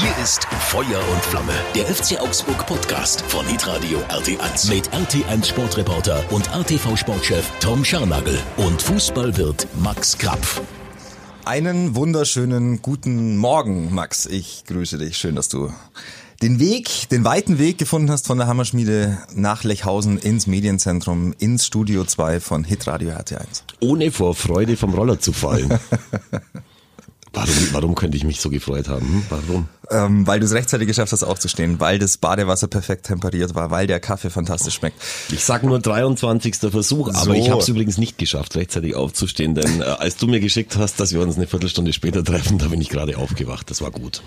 Hier 0.00 0.24
ist 0.24 0.44
Feuer 0.44 0.98
und 1.12 1.22
Flamme, 1.26 1.52
der 1.74 1.84
FC 1.84 2.18
Augsburg 2.18 2.66
Podcast 2.66 3.20
von 3.20 3.44
Hitradio 3.46 3.98
RT1 4.08 4.70
mit 4.70 4.88
RT1 4.94 5.44
Sportreporter 5.44 6.24
und 6.32 6.48
RTV 6.48 6.96
Sportchef 6.96 7.52
Tom 7.60 7.84
Scharnagel 7.84 8.38
und 8.56 8.80
Fußballwirt 8.80 9.68
Max 9.82 10.16
Krapf. 10.16 10.62
Einen 11.44 11.96
wunderschönen 11.96 12.80
guten 12.80 13.36
Morgen, 13.36 13.94
Max. 13.94 14.24
Ich 14.24 14.64
grüße 14.66 14.96
dich. 14.96 15.18
Schön, 15.18 15.36
dass 15.36 15.50
du 15.50 15.70
den 16.40 16.58
Weg, 16.60 17.10
den 17.10 17.24
weiten 17.24 17.58
Weg 17.58 17.76
gefunden 17.76 18.10
hast 18.10 18.26
von 18.26 18.38
der 18.38 18.46
Hammerschmiede 18.46 19.18
nach 19.34 19.64
Lechhausen 19.64 20.16
ins 20.16 20.46
Medienzentrum, 20.46 21.34
ins 21.38 21.66
Studio 21.66 22.04
2 22.06 22.40
von 22.40 22.64
Hitradio 22.64 23.10
RT1. 23.10 23.64
Ohne 23.80 24.12
vor 24.12 24.34
Freude 24.34 24.78
vom 24.78 24.94
Roller 24.94 25.20
zu 25.20 25.34
fallen. 25.34 25.78
Warum, 27.32 27.68
warum 27.72 27.94
könnte 27.94 28.16
ich 28.16 28.24
mich 28.24 28.40
so 28.40 28.50
gefreut 28.50 28.88
haben? 28.88 29.06
Hm? 29.06 29.22
Warum? 29.30 29.68
Ähm, 29.90 30.26
weil 30.26 30.40
du 30.40 30.46
es 30.46 30.52
rechtzeitig 30.52 30.86
geschafft 30.88 31.12
hast 31.12 31.22
aufzustehen, 31.22 31.78
weil 31.80 31.98
das 31.98 32.16
Badewasser 32.18 32.66
perfekt 32.66 33.06
temperiert 33.06 33.54
war, 33.54 33.70
weil 33.70 33.86
der 33.86 34.00
Kaffee 34.00 34.30
fantastisch 34.30 34.74
schmeckt. 34.74 35.00
Ich 35.30 35.44
sag 35.44 35.62
nur 35.62 35.78
23. 35.78 36.56
Versuch, 36.56 37.08
aber 37.08 37.24
So. 37.24 37.32
ich 37.32 37.50
habe 37.50 37.60
es 37.60 37.68
übrigens 37.68 37.98
nicht 37.98 38.18
geschafft, 38.18 38.56
rechtzeitig 38.56 38.94
aufzustehen, 38.94 39.54
denn 39.54 39.80
äh, 39.80 39.84
als 39.84 40.16
du 40.16 40.26
mir 40.26 40.40
geschickt 40.40 40.76
hast, 40.76 40.98
dass 41.00 41.12
wir 41.12 41.20
uns 41.20 41.36
eine 41.36 41.46
Viertelstunde 41.46 41.92
später 41.92 42.24
treffen, 42.24 42.58
da 42.58 42.66
bin 42.68 42.80
ich 42.80 42.88
gerade 42.88 43.16
aufgewacht. 43.16 43.70
Das 43.70 43.80
war 43.80 43.90
gut. 43.90 44.22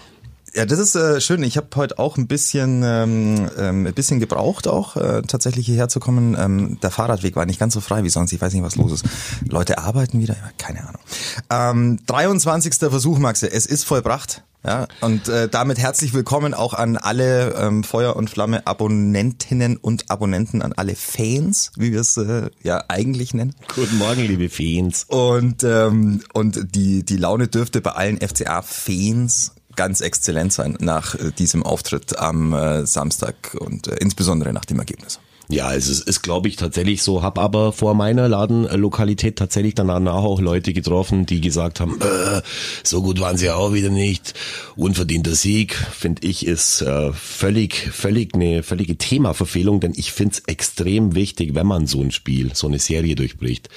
Ja, 0.55 0.67
das 0.67 0.77
ist 0.77 0.93
äh, 0.93 1.20
schön. 1.20 1.41
Ich 1.41 1.57
habe 1.57 1.67
heute 1.75 1.98
auch 1.98 2.16
ein 2.17 2.27
bisschen, 2.27 2.84
ähm, 2.85 3.49
ähm, 3.57 3.88
ein 3.88 3.94
bisschen 3.94 4.20
gebraucht, 4.20 4.67
auch 4.67 4.95
äh, 4.95 5.23
tatsächlich 5.23 5.66
hierher 5.66 5.89
zu 5.89 5.99
kommen. 5.99 6.38
Ähm, 6.39 6.80
der 6.80 6.91
Fahrradweg 6.91 7.35
war 7.35 7.48
nicht 7.48 7.59
ganz 7.59 7.73
so 7.73 7.81
frei 7.81 8.03
wie 8.03 8.09
sonst. 8.09 8.34
Ich 8.34 8.41
weiß 8.41 8.53
nicht, 8.53 8.61
was 8.61 8.75
los 8.75 8.91
ist. 8.91 9.05
Leute 9.49 9.80
arbeiten 9.80 10.20
wieder, 10.20 10.35
keine 10.59 10.88
Ahnung. 10.88 11.02
Ähm, 11.49 11.99
23. 12.05 12.75
Versuch, 12.75 13.17
Maxe. 13.17 13.52
Es 13.52 13.66
ist 13.66 13.84
vollbracht. 13.84 14.44
Ja, 14.66 14.88
und 15.02 15.27
äh, 15.27 15.49
damit 15.49 15.77
herzlich 15.77 16.13
willkommen 16.13 16.53
auch 16.53 16.73
an 16.73 16.95
alle 16.95 17.53
ähm, 17.55 17.83
Feuer 17.83 18.16
und 18.16 18.30
Flamme 18.30 18.66
Abonnentinnen 18.66 19.75
und 19.75 20.09
Abonnenten, 20.09 20.61
an 20.61 20.72
alle 20.72 20.95
Fans, 20.95 21.72
wie 21.75 21.92
wir 21.92 21.99
es 21.99 22.16
äh, 22.16 22.49
ja 22.61 22.81
eigentlich 22.88 23.33
nennen. 23.33 23.55
Guten 23.75 23.97
Morgen, 23.97 24.22
liebe 24.22 24.47
Fans. 24.47 25.03
Und, 25.09 25.66
ähm, 25.66 26.22
und 26.31 26.75
die, 26.75 27.03
die 27.03 27.17
Laune 27.17 27.49
dürfte 27.49 27.81
bei 27.81 27.92
allen 27.92 28.20
FCA-Fans 28.22 29.52
ganz 29.75 30.02
exzellent 30.02 30.53
sein 30.53 30.77
nach 30.79 31.16
äh, 31.16 31.31
diesem 31.31 31.63
Auftritt 31.63 32.17
am 32.17 32.53
äh, 32.53 32.85
Samstag 32.85 33.55
und 33.59 33.88
äh, 33.88 33.95
insbesondere 33.95 34.53
nach 34.53 34.65
dem 34.65 34.80
Ergebnis. 34.80 35.19
Ja, 35.49 35.67
also 35.67 35.91
es 35.91 35.99
ist, 35.99 36.21
glaube 36.21 36.47
ich, 36.47 36.55
tatsächlich 36.55 37.03
so. 37.03 37.21
Hab 37.21 37.38
aber 37.38 37.73
vor 37.73 37.95
meiner 37.95 38.30
Ladenlokalität 38.30 39.38
tatsächlich 39.38 39.75
danach 39.75 39.99
auch 40.23 40.39
Leute 40.39 40.71
getroffen, 40.71 41.25
die 41.25 41.41
gesagt 41.41 41.81
haben, 41.81 41.99
äh, 42.02 42.41
so 42.83 43.02
gut 43.02 43.19
waren 43.19 43.38
sie 43.38 43.49
auch 43.49 43.73
wieder 43.73 43.89
nicht. 43.89 44.33
Unverdienter 44.77 45.35
Sieg, 45.35 45.75
finde 45.75 46.25
ich, 46.25 46.47
ist 46.47 46.81
äh, 46.81 47.11
völlig, 47.11 47.75
völlig 47.75 48.33
eine 48.33 48.63
völlige 48.63 48.97
Themaverfehlung, 48.97 49.81
denn 49.81 49.93
ich 49.95 50.13
finde 50.13 50.35
es 50.35 50.43
extrem 50.47 51.13
wichtig, 51.13 51.55
wenn 51.55 51.67
man 51.67 51.87
so 51.87 52.02
ein 52.02 52.11
Spiel, 52.11 52.52
so 52.55 52.67
eine 52.67 52.80
Serie 52.80 53.15
durchbricht 53.15 53.69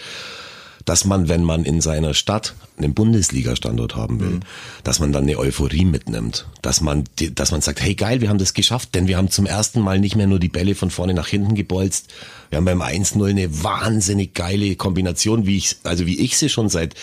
dass 0.86 1.04
man, 1.04 1.28
wenn 1.28 1.44
man 1.44 1.64
in 1.64 1.80
seiner 1.82 2.14
Stadt 2.14 2.54
einen 2.78 2.94
Bundesliga-Standort 2.94 3.96
haben 3.96 4.20
will, 4.20 4.40
dass 4.84 5.00
man 5.00 5.12
dann 5.12 5.24
eine 5.24 5.36
Euphorie 5.36 5.84
mitnimmt, 5.84 6.46
dass 6.62 6.80
man, 6.80 7.04
dass 7.34 7.50
man 7.50 7.60
sagt, 7.60 7.82
hey 7.82 7.94
geil, 7.94 8.20
wir 8.20 8.28
haben 8.28 8.38
das 8.38 8.54
geschafft, 8.54 8.94
denn 8.94 9.08
wir 9.08 9.18
haben 9.18 9.28
zum 9.28 9.46
ersten 9.46 9.80
Mal 9.80 9.98
nicht 9.98 10.16
mehr 10.16 10.28
nur 10.28 10.38
die 10.38 10.48
Bälle 10.48 10.74
von 10.74 10.90
vorne 10.90 11.12
nach 11.12 11.26
hinten 11.26 11.54
gebolzt, 11.54 12.08
wir 12.50 12.58
haben 12.58 12.64
beim 12.64 12.80
1-0 12.80 13.28
eine 13.28 13.62
wahnsinnig 13.64 14.34
geile 14.34 14.76
Kombination, 14.76 15.44
wie 15.46 15.56
ich, 15.56 15.76
also 15.82 16.06
wie 16.06 16.20
ich 16.20 16.38
sie 16.38 16.48
schon 16.48 16.68
seit 16.68 16.94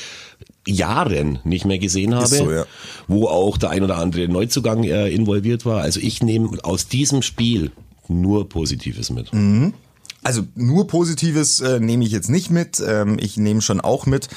Jahren 0.66 1.40
nicht 1.44 1.66
mehr 1.66 1.80
gesehen 1.80 2.16
habe, 2.16 2.28
so, 2.28 2.50
ja. 2.50 2.66
wo 3.10 3.28
auch 3.28 3.58
der 3.58 3.72
ein 3.72 3.84
oder 3.84 3.98
andere 3.98 4.30
Neuzugang 4.30 4.86
äh, 4.86 5.10
involviert 5.10 5.66
war. 5.66 5.82
Also 5.82 6.00
ich 6.00 6.24
nehme 6.24 6.58
aus 6.64 6.88
diesem 6.88 7.22
Spiel 7.22 7.72
nur 8.08 8.48
Positives 8.48 9.10
mit. 9.10 9.34
Also 10.24 10.44
nur 10.56 10.88
Positives 10.88 11.60
äh, 11.60 11.80
nehme 11.80 12.06
ich 12.06 12.12
jetzt 12.12 12.30
nicht 12.30 12.50
mit. 12.50 12.82
Ähm, 12.86 13.18
ich 13.20 13.38
nehme 13.38 13.62
schon 13.62 13.82
auch 13.82 14.06
mit, 14.06 14.30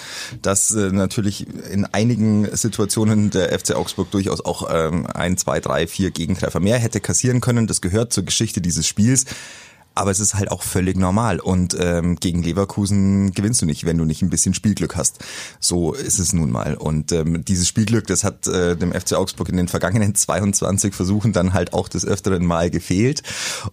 dass 0.42 0.72
äh, 0.72 0.90
natürlich 0.90 1.46
in 1.70 1.84
einigen 1.84 2.54
Situationen 2.56 3.30
der 3.30 3.56
FC 3.56 3.74
Augsburg 3.74 4.10
durchaus 4.10 4.44
auch 4.44 4.68
ähm, 4.70 5.06
ein, 5.06 5.36
zwei, 5.36 5.60
drei, 5.60 5.86
vier 5.86 6.10
Gegentreffer 6.10 6.60
mehr 6.60 6.78
hätte 6.78 7.00
kassieren 7.00 7.40
können. 7.40 7.66
Das 7.66 7.80
gehört 7.80 8.12
zur 8.12 8.24
Geschichte 8.24 8.60
dieses 8.60 8.86
Spiels. 8.86 9.26
Aber 9.96 10.10
es 10.10 10.20
ist 10.20 10.34
halt 10.34 10.50
auch 10.50 10.62
völlig 10.62 10.96
normal. 10.96 11.40
Und 11.40 11.74
ähm, 11.80 12.16
gegen 12.16 12.42
Leverkusen 12.42 13.32
gewinnst 13.32 13.62
du 13.62 13.66
nicht, 13.66 13.84
wenn 13.86 13.96
du 13.96 14.04
nicht 14.04 14.22
ein 14.22 14.28
bisschen 14.30 14.52
Spielglück 14.52 14.94
hast. 14.94 15.24
So 15.58 15.94
ist 15.94 16.18
es 16.18 16.34
nun 16.34 16.50
mal. 16.50 16.74
Und 16.74 17.12
ähm, 17.12 17.44
dieses 17.44 17.66
Spielglück, 17.66 18.06
das 18.06 18.22
hat 18.22 18.46
äh, 18.46 18.76
dem 18.76 18.92
FC 18.92 19.14
Augsburg 19.14 19.48
in 19.48 19.56
den 19.56 19.68
vergangenen 19.68 20.14
22 20.26 20.94
Versuchen 20.94 21.32
dann 21.32 21.54
halt 21.54 21.72
auch 21.72 21.88
des 21.88 22.04
öfteren 22.04 22.44
Mal 22.44 22.70
gefehlt. 22.70 23.22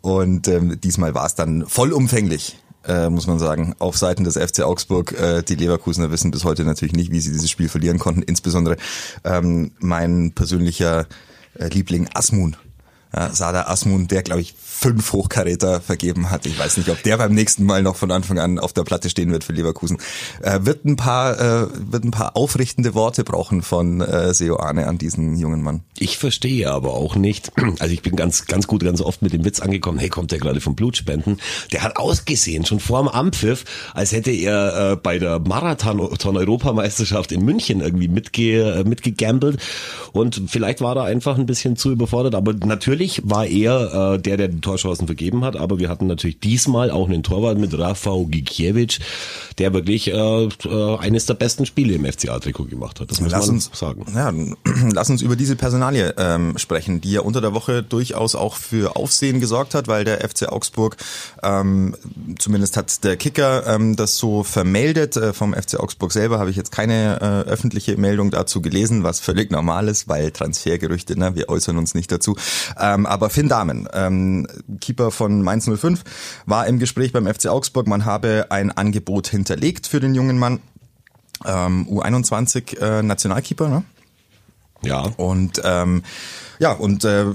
Und 0.01 0.47
ähm, 0.47 0.79
diesmal 0.81 1.13
war 1.13 1.25
es 1.25 1.35
dann 1.35 1.65
vollumfänglich. 1.67 2.57
Äh, 2.85 3.09
muss 3.09 3.27
man 3.27 3.39
sagen, 3.39 3.75
auf 3.79 3.97
Seiten 3.97 4.23
des 4.23 4.37
FC 4.37 4.61
Augsburg. 4.61 5.13
Äh, 5.13 5.43
die 5.43 5.55
Leverkusener 5.55 6.09
wissen 6.11 6.31
bis 6.31 6.45
heute 6.45 6.63
natürlich 6.63 6.93
nicht, 6.93 7.11
wie 7.11 7.19
sie 7.19 7.31
dieses 7.31 7.49
Spiel 7.49 7.69
verlieren 7.69 7.99
konnten. 7.99 8.21
Insbesondere 8.21 8.77
ähm, 9.25 9.71
mein 9.79 10.33
persönlicher 10.33 11.05
äh, 11.59 11.67
Liebling 11.67 12.09
Asmun. 12.13 12.55
Sada 13.31 13.67
Asmun, 13.67 14.07
der 14.07 14.23
glaube 14.23 14.41
ich 14.41 14.55
fünf 14.83 15.13
Hochkaräter 15.13 15.79
vergeben 15.79 16.29
hat. 16.29 16.45
Ich 16.45 16.59
weiß 16.59 16.75
nicht, 16.75 16.89
ob 16.89 17.01
der 17.03 17.17
beim 17.17 17.33
nächsten 17.33 17.63
Mal 17.63 17.83
noch 17.83 17.95
von 17.95 18.11
Anfang 18.11 18.37
an 18.37 18.59
auf 18.59 18.73
der 18.73 18.83
Platte 18.83 19.09
stehen 19.09 19.31
wird 19.31 19.45
für 19.45 19.53
Leverkusen. 19.53 19.97
Äh, 20.41 20.59
wird 20.63 20.83
ein 20.83 20.97
paar, 20.97 21.39
äh, 21.39 21.67
wird 21.89 22.03
ein 22.03 22.11
paar 22.11 22.35
aufrichtende 22.35 22.93
Worte 22.93 23.23
brauchen 23.23 23.61
von 23.61 24.01
äh, 24.01 24.33
Seoane 24.33 24.87
an 24.87 24.97
diesen 24.97 25.37
jungen 25.37 25.61
Mann. 25.61 25.83
Ich 25.97 26.17
verstehe 26.17 26.69
aber 26.69 26.95
auch 26.95 27.15
nicht, 27.15 27.53
also 27.79 27.93
ich 27.93 28.01
bin 28.01 28.17
ganz, 28.17 28.45
ganz 28.45 28.67
gut, 28.67 28.83
ganz 28.83 28.99
oft 28.99 29.21
mit 29.21 29.31
dem 29.31 29.45
Witz 29.45 29.61
angekommen, 29.61 29.99
hey, 29.99 30.09
kommt 30.09 30.31
der 30.31 30.39
gerade 30.39 30.59
vom 30.59 30.75
Blutspenden? 30.75 31.39
Der 31.71 31.83
hat 31.83 31.95
ausgesehen, 31.95 32.65
schon 32.65 32.81
vor 32.81 32.99
dem 32.99 33.07
Ampfiff, 33.07 33.63
als 33.93 34.11
hätte 34.11 34.31
er 34.31 34.91
äh, 34.91 34.95
bei 34.97 35.17
der 35.17 35.39
Marathon-Europameisterschaft 35.39 37.31
in 37.31 37.45
München 37.45 37.79
irgendwie 37.79 38.09
mitge, 38.09 38.79
äh, 38.79 38.83
mitgegambelt 38.83 39.61
und 40.11 40.41
vielleicht 40.47 40.81
war 40.81 40.97
er 40.97 41.03
einfach 41.03 41.37
ein 41.37 41.45
bisschen 41.45 41.77
zu 41.77 41.91
überfordert, 41.91 42.35
aber 42.35 42.53
natürlich 42.53 43.02
war 43.23 43.45
er 43.45 44.13
äh, 44.13 44.19
der, 44.19 44.37
der 44.37 44.47
die 44.47 44.61
Torchancen 44.61 45.07
vergeben 45.07 45.43
hat, 45.43 45.55
aber 45.55 45.79
wir 45.79 45.89
hatten 45.89 46.07
natürlich 46.07 46.39
diesmal 46.39 46.91
auch 46.91 47.07
einen 47.07 47.23
Torwart 47.23 47.57
mit 47.57 47.77
Rafał 47.77 48.25
Gikiewicz, 48.27 48.99
der 49.57 49.73
wirklich 49.73 50.11
äh, 50.11 50.13
äh, 50.13 50.97
eines 50.97 51.25
der 51.25 51.35
besten 51.35 51.65
Spiele 51.65 51.93
im 51.93 52.05
FCA-Trikot 52.05 52.65
gemacht 52.65 52.99
hat, 52.99 53.11
das 53.11 53.21
muss 53.21 53.31
Lass 53.31 53.47
man 53.47 53.55
uns 53.55 53.69
sagen. 53.73 54.05
Ja, 54.13 54.33
lass 54.93 55.09
uns 55.09 55.21
über 55.21 55.35
diese 55.35 55.55
Personalie 55.55 56.13
ähm, 56.17 56.57
sprechen, 56.57 57.01
die 57.01 57.11
ja 57.11 57.21
unter 57.21 57.41
der 57.41 57.53
Woche 57.53 57.83
durchaus 57.83 58.35
auch 58.35 58.55
für 58.55 58.95
Aufsehen 58.95 59.39
gesorgt 59.39 59.75
hat, 59.75 59.87
weil 59.87 60.03
der 60.03 60.27
FC 60.27 60.49
Augsburg, 60.49 60.97
ähm, 61.41 61.95
zumindest 62.39 62.77
hat 62.77 63.03
der 63.03 63.17
Kicker 63.17 63.65
ähm, 63.67 63.95
das 63.95 64.17
so 64.17 64.43
vermeldet. 64.43 65.17
Äh, 65.17 65.33
vom 65.33 65.53
FC 65.53 65.79
Augsburg 65.79 66.11
selber 66.11 66.39
habe 66.39 66.49
ich 66.49 66.55
jetzt 66.55 66.71
keine 66.71 67.19
äh, 67.21 67.49
öffentliche 67.49 67.97
Meldung 67.97 68.31
dazu 68.31 68.61
gelesen, 68.61 69.03
was 69.03 69.19
völlig 69.19 69.51
normal 69.51 69.87
ist, 69.87 70.07
weil 70.07 70.31
Transfergerüchte, 70.31 71.17
ne, 71.17 71.35
wir 71.35 71.49
äußern 71.49 71.77
uns 71.77 71.95
nicht 71.95 72.11
dazu. 72.11 72.35
Ähm, 72.79 72.92
aber 73.05 73.29
Finn 73.29 73.49
Dahmen, 73.49 73.87
ähm, 73.93 74.47
Keeper 74.79 75.11
von 75.11 75.41
Mainz 75.41 75.69
05, 75.69 76.03
war 76.45 76.67
im 76.67 76.79
Gespräch 76.79 77.11
beim 77.11 77.27
FC 77.27 77.47
Augsburg. 77.47 77.87
Man 77.87 78.05
habe 78.05 78.47
ein 78.49 78.71
Angebot 78.71 79.27
hinterlegt 79.27 79.87
für 79.87 79.99
den 79.99 80.15
jungen 80.15 80.37
Mann. 80.37 80.59
Ähm, 81.45 81.87
U21 81.89 82.79
äh, 82.79 83.03
Nationalkeeper, 83.03 83.67
ne? 83.67 83.83
Ja. 84.83 85.01
Und 85.17 85.61
ähm, 85.63 86.03
ja, 86.63 86.71
und 86.71 87.03
äh, 87.03 87.25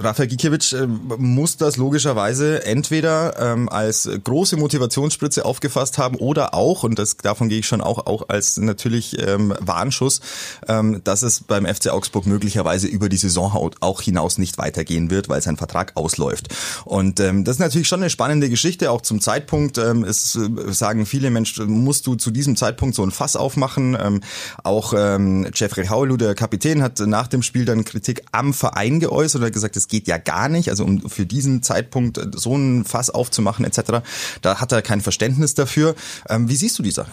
Rafael 0.00 0.30
Gikiewicz 0.30 0.72
äh, 0.72 0.86
muss 0.86 1.58
das 1.58 1.76
logischerweise 1.76 2.64
entweder 2.64 3.38
ähm, 3.38 3.68
als 3.68 4.08
große 4.24 4.56
Motivationsspritze 4.56 5.44
aufgefasst 5.44 5.98
haben 5.98 6.16
oder 6.16 6.54
auch, 6.54 6.84
und 6.84 6.98
das 6.98 7.18
davon 7.18 7.50
gehe 7.50 7.58
ich 7.58 7.66
schon 7.66 7.82
auch, 7.82 8.06
auch 8.06 8.30
als 8.30 8.56
natürlich 8.56 9.18
ähm, 9.20 9.52
Warnschuss, 9.60 10.22
ähm, 10.68 11.02
dass 11.04 11.20
es 11.20 11.40
beim 11.40 11.66
FC 11.66 11.88
Augsburg 11.90 12.24
möglicherweise 12.24 12.86
über 12.86 13.10
die 13.10 13.18
Saison 13.18 13.72
auch 13.80 14.00
hinaus 14.00 14.38
nicht 14.38 14.56
weitergehen 14.56 15.10
wird, 15.10 15.28
weil 15.28 15.42
sein 15.42 15.58
Vertrag 15.58 15.92
ausläuft. 15.94 16.48
Und 16.86 17.20
ähm, 17.20 17.44
das 17.44 17.56
ist 17.56 17.60
natürlich 17.60 17.88
schon 17.88 18.00
eine 18.00 18.08
spannende 18.08 18.48
Geschichte, 18.48 18.90
auch 18.90 19.02
zum 19.02 19.20
Zeitpunkt. 19.20 19.76
Ähm, 19.76 20.02
es 20.02 20.34
äh, 20.34 20.72
sagen 20.72 21.04
viele 21.04 21.28
Menschen, 21.28 21.68
musst 21.68 22.06
du 22.06 22.14
zu 22.14 22.30
diesem 22.30 22.56
Zeitpunkt 22.56 22.94
so 22.94 23.02
ein 23.02 23.10
Fass 23.10 23.36
aufmachen. 23.36 23.98
Ähm, 24.00 24.22
auch 24.64 24.94
ähm, 24.96 25.46
Jeffrey 25.52 25.88
Haulu, 25.88 26.16
der 26.16 26.34
Kapitän, 26.34 26.82
hat 26.82 26.98
nach 27.00 27.26
dem 27.26 27.42
Spiel 27.42 27.66
dann 27.66 27.84
Kritik 27.84 28.22
am 28.32 28.54
Verein 28.54 28.77
geäußert 29.00 29.40
und 29.40 29.46
hat 29.46 29.52
gesagt, 29.52 29.76
es 29.76 29.88
geht 29.88 30.06
ja 30.08 30.18
gar 30.18 30.48
nicht. 30.48 30.70
Also 30.70 30.84
um 30.84 31.08
für 31.08 31.26
diesen 31.26 31.62
Zeitpunkt 31.62 32.20
so 32.34 32.56
ein 32.56 32.84
Fass 32.84 33.10
aufzumachen 33.10 33.64
etc., 33.64 34.02
da 34.42 34.60
hat 34.60 34.72
er 34.72 34.82
kein 34.82 35.00
Verständnis 35.00 35.54
dafür. 35.54 35.94
Ähm, 36.28 36.48
wie 36.48 36.56
siehst 36.56 36.78
du 36.78 36.82
die 36.82 36.90
Sache? 36.90 37.10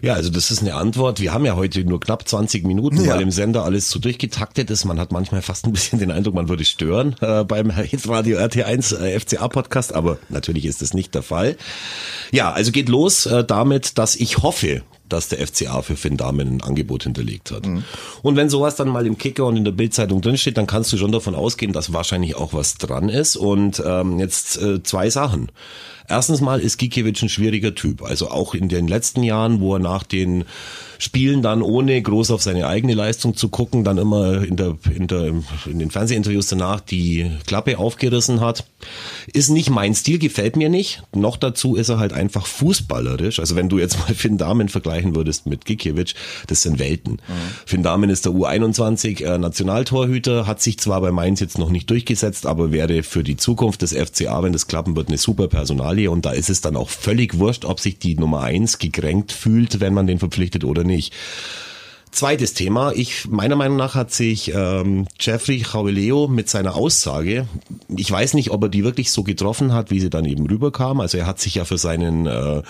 Ja, 0.00 0.14
also 0.14 0.30
das 0.30 0.50
ist 0.52 0.60
eine 0.60 0.74
Antwort. 0.74 1.20
Wir 1.20 1.32
haben 1.32 1.44
ja 1.44 1.56
heute 1.56 1.84
nur 1.84 1.98
knapp 1.98 2.28
20 2.28 2.64
Minuten, 2.64 3.02
Ja. 3.04 3.14
weil 3.14 3.20
im 3.22 3.30
Sender 3.32 3.64
alles 3.64 3.90
so 3.90 3.98
durchgetaktet 3.98 4.70
ist. 4.70 4.84
Man 4.84 5.00
hat 5.00 5.10
manchmal 5.10 5.42
fast 5.42 5.66
ein 5.66 5.72
bisschen 5.72 5.98
den 5.98 6.10
Eindruck, 6.12 6.34
man 6.34 6.48
würde 6.48 6.64
stören 6.64 7.16
äh, 7.20 7.42
beim 7.44 7.70
Hitradio 7.76 8.38
RT1 8.38 8.96
äh, 8.96 9.18
FCA 9.18 9.48
Podcast, 9.48 9.92
aber 9.94 10.18
natürlich 10.28 10.66
ist 10.66 10.82
das 10.82 10.94
nicht 10.94 11.14
der 11.14 11.22
Fall. 11.22 11.56
Ja, 12.30 12.52
also 12.52 12.70
geht 12.70 12.88
los 12.88 13.26
äh, 13.26 13.44
damit, 13.44 13.98
dass 13.98 14.14
ich 14.14 14.38
hoffe, 14.38 14.82
dass 15.12 15.28
der 15.28 15.46
FCA 15.46 15.82
für 15.82 15.96
Finn 15.96 16.16
Dahmen 16.16 16.56
ein 16.56 16.60
Angebot 16.62 17.04
hinterlegt 17.04 17.50
hat. 17.50 17.66
Mhm. 17.66 17.84
Und 18.22 18.36
wenn 18.36 18.48
sowas 18.48 18.76
dann 18.76 18.88
mal 18.88 19.06
im 19.06 19.18
Kicker 19.18 19.46
und 19.46 19.56
in 19.56 19.64
der 19.64 19.72
Bildzeitung 19.72 20.20
drinsteht, 20.20 20.56
dann 20.56 20.66
kannst 20.66 20.92
du 20.92 20.96
schon 20.96 21.12
davon 21.12 21.34
ausgehen, 21.34 21.72
dass 21.72 21.92
wahrscheinlich 21.92 22.36
auch 22.36 22.52
was 22.52 22.74
dran 22.74 23.08
ist. 23.08 23.36
Und 23.36 23.82
ähm, 23.84 24.18
jetzt 24.18 24.60
äh, 24.60 24.82
zwei 24.82 25.10
Sachen. 25.10 25.50
Erstens 26.08 26.40
mal 26.40 26.60
ist 26.60 26.78
Gikiewicz 26.78 27.22
ein 27.22 27.28
schwieriger 27.28 27.74
Typ. 27.74 28.02
Also 28.02 28.30
auch 28.30 28.54
in 28.54 28.68
den 28.68 28.88
letzten 28.88 29.22
Jahren, 29.22 29.60
wo 29.60 29.74
er 29.74 29.78
nach 29.78 30.02
den 30.02 30.44
Spielen 31.00 31.42
dann 31.42 31.62
ohne 31.62 32.02
groß 32.02 32.32
auf 32.32 32.42
seine 32.42 32.66
eigene 32.66 32.94
Leistung 32.94 33.36
zu 33.36 33.48
gucken, 33.48 33.84
dann 33.84 33.98
immer 33.98 34.42
in, 34.42 34.56
der, 34.56 34.76
in, 34.92 35.06
der, 35.06 35.32
in 35.66 35.78
den 35.78 35.92
Fernsehinterviews 35.92 36.48
danach 36.48 36.80
die 36.80 37.30
Klappe 37.46 37.78
aufgerissen 37.78 38.40
hat. 38.40 38.64
Ist 39.32 39.50
nicht 39.50 39.70
mein 39.70 39.94
Stil, 39.94 40.18
gefällt 40.18 40.56
mir 40.56 40.68
nicht. 40.68 41.02
Noch 41.14 41.36
dazu 41.36 41.76
ist 41.76 41.88
er 41.88 41.98
halt 41.98 42.12
einfach 42.12 42.46
fußballerisch. 42.46 43.38
Also 43.38 43.54
wenn 43.54 43.68
du 43.68 43.78
jetzt 43.78 43.98
mal 44.00 44.14
Finn 44.14 44.38
Damen 44.38 44.68
vergleichen 44.68 45.14
würdest 45.14 45.46
mit 45.46 45.64
Gikiewicz, 45.64 46.14
das 46.48 46.62
sind 46.62 46.80
Welten. 46.80 47.12
Mhm. 47.12 47.32
Finn 47.64 47.82
Damen 47.84 48.10
ist 48.10 48.24
der 48.24 48.32
U21 48.32 49.24
äh, 49.24 49.38
Nationaltorhüter, 49.38 50.48
hat 50.48 50.60
sich 50.60 50.78
zwar 50.80 51.00
bei 51.00 51.12
Mainz 51.12 51.38
jetzt 51.38 51.58
noch 51.58 51.70
nicht 51.70 51.88
durchgesetzt, 51.90 52.44
aber 52.44 52.72
wäre 52.72 53.04
für 53.04 53.22
die 53.22 53.36
Zukunft 53.36 53.82
des 53.82 53.92
FCA, 53.92 54.42
wenn 54.42 54.52
das 54.52 54.66
klappen 54.66 54.96
wird, 54.96 55.08
eine 55.08 55.18
super 55.18 55.46
Personalie 55.98 56.10
und 56.10 56.24
da 56.24 56.30
ist 56.30 56.50
es 56.50 56.60
dann 56.60 56.76
auch 56.76 56.88
völlig 56.88 57.38
wurscht, 57.38 57.64
ob 57.64 57.80
sich 57.80 57.98
die 57.98 58.14
Nummer 58.14 58.42
eins 58.42 58.78
gekränkt 58.78 59.32
fühlt, 59.32 59.80
wenn 59.80 59.94
man 59.94 60.06
den 60.06 60.18
verpflichtet 60.18 60.64
oder 60.64 60.84
nicht. 60.84 61.12
Zweites 62.10 62.54
Thema. 62.54 62.92
Ich, 62.92 63.28
meiner 63.28 63.56
Meinung 63.56 63.76
nach 63.76 63.94
hat 63.94 64.12
sich 64.12 64.52
ähm, 64.54 65.06
Jeffrey 65.20 65.62
Chauleo 65.62 66.26
mit 66.28 66.48
seiner 66.48 66.74
Aussage, 66.74 67.46
ich 67.94 68.10
weiß 68.10 68.34
nicht, 68.34 68.50
ob 68.50 68.62
er 68.62 68.68
die 68.68 68.84
wirklich 68.84 69.10
so 69.10 69.22
getroffen 69.22 69.72
hat, 69.72 69.90
wie 69.90 70.00
sie 70.00 70.10
dann 70.10 70.24
eben 70.24 70.46
rüberkam. 70.46 71.00
Also 71.00 71.18
er 71.18 71.26
hat 71.26 71.40
sich 71.40 71.56
ja 71.56 71.64
für 71.64 71.78
seinen 71.78 72.26
äh, 72.26 72.62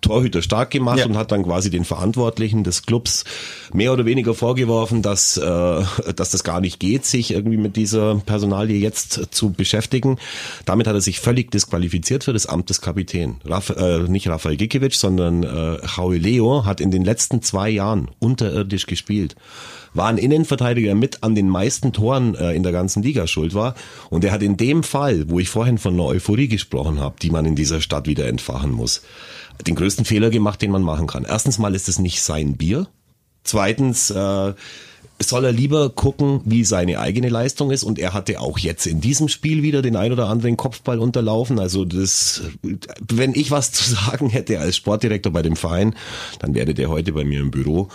Torhüter 0.00 0.42
stark 0.42 0.70
gemacht 0.70 0.98
ja. 0.98 1.06
und 1.06 1.16
hat 1.16 1.32
dann 1.32 1.44
quasi 1.44 1.70
den 1.70 1.84
Verantwortlichen 1.84 2.64
des 2.64 2.86
Clubs 2.86 3.24
mehr 3.72 3.92
oder 3.92 4.04
weniger 4.04 4.34
vorgeworfen, 4.34 5.02
dass, 5.02 5.36
äh, 5.36 5.82
dass 6.14 6.30
das 6.30 6.44
gar 6.44 6.60
nicht 6.60 6.80
geht, 6.80 7.04
sich 7.04 7.32
irgendwie 7.32 7.56
mit 7.56 7.76
dieser 7.76 8.16
Personalie 8.16 8.78
jetzt 8.78 9.34
zu 9.34 9.50
beschäftigen. 9.50 10.18
Damit 10.64 10.86
hat 10.86 10.94
er 10.94 11.00
sich 11.00 11.20
völlig 11.20 11.50
disqualifiziert 11.50 12.24
für 12.24 12.32
das 12.32 12.46
Amt 12.46 12.70
des 12.70 12.80
Kapitän. 12.80 13.36
Raff, 13.44 13.70
äh, 13.70 14.00
nicht 14.00 14.28
Rafael 14.28 14.56
Gikiewicz, 14.56 15.00
sondern 15.00 15.42
äh, 15.42 16.16
Leo 16.16 16.64
hat 16.64 16.80
in 16.80 16.90
den 16.90 17.04
letzten 17.04 17.42
zwei 17.42 17.68
Jahren 17.70 18.08
unterirdisch 18.78 18.86
gespielt 18.86 19.36
war 19.94 20.08
ein 20.08 20.18
Innenverteidiger 20.18 20.94
mit 20.94 21.22
an 21.22 21.34
den 21.34 21.48
meisten 21.48 21.92
Toren 21.92 22.34
äh, 22.34 22.52
in 22.52 22.62
der 22.62 22.72
ganzen 22.72 23.02
Liga 23.02 23.26
schuld 23.26 23.54
war. 23.54 23.74
Und 24.10 24.22
er 24.22 24.32
hat 24.32 24.42
in 24.42 24.56
dem 24.56 24.82
Fall, 24.82 25.28
wo 25.30 25.40
ich 25.40 25.48
vorhin 25.48 25.78
von 25.78 25.94
einer 25.94 26.04
Euphorie 26.04 26.46
gesprochen 26.46 27.00
habe, 27.00 27.16
die 27.20 27.30
man 27.30 27.46
in 27.46 27.56
dieser 27.56 27.80
Stadt 27.80 28.06
wieder 28.06 28.26
entfachen 28.26 28.70
muss, 28.70 29.02
den 29.66 29.74
größten 29.74 30.04
Fehler 30.04 30.28
gemacht, 30.28 30.60
den 30.60 30.70
man 30.70 30.82
machen 30.82 31.06
kann. 31.06 31.24
Erstens 31.24 31.58
mal 31.58 31.74
ist 31.74 31.88
es 31.88 31.98
nicht 31.98 32.22
sein 32.22 32.56
Bier. 32.58 32.86
Zweitens 33.44 34.10
äh, 34.10 34.52
soll 35.20 35.44
er 35.44 35.52
lieber 35.52 35.90
gucken, 35.90 36.40
wie 36.44 36.64
seine 36.64 37.00
eigene 37.00 37.28
Leistung 37.28 37.70
ist. 37.70 37.82
Und 37.82 37.98
er 37.98 38.12
hatte 38.12 38.40
auch 38.40 38.58
jetzt 38.58 38.86
in 38.86 39.00
diesem 39.00 39.28
Spiel 39.28 39.62
wieder 39.62 39.82
den 39.82 39.96
ein 39.96 40.12
oder 40.12 40.28
anderen 40.28 40.56
Kopfball 40.56 40.98
unterlaufen. 40.98 41.58
Also 41.58 41.84
das, 41.84 42.42
wenn 43.08 43.34
ich 43.34 43.50
was 43.50 43.72
zu 43.72 43.90
sagen 43.94 44.28
hätte 44.28 44.60
als 44.60 44.76
Sportdirektor 44.76 45.32
bei 45.32 45.42
dem 45.42 45.56
Verein, 45.56 45.94
dann 46.38 46.54
wäre 46.54 46.74
der 46.74 46.88
heute 46.88 47.12
bei 47.12 47.24
mir 47.24 47.40
im 47.40 47.50
Büro. 47.50 47.88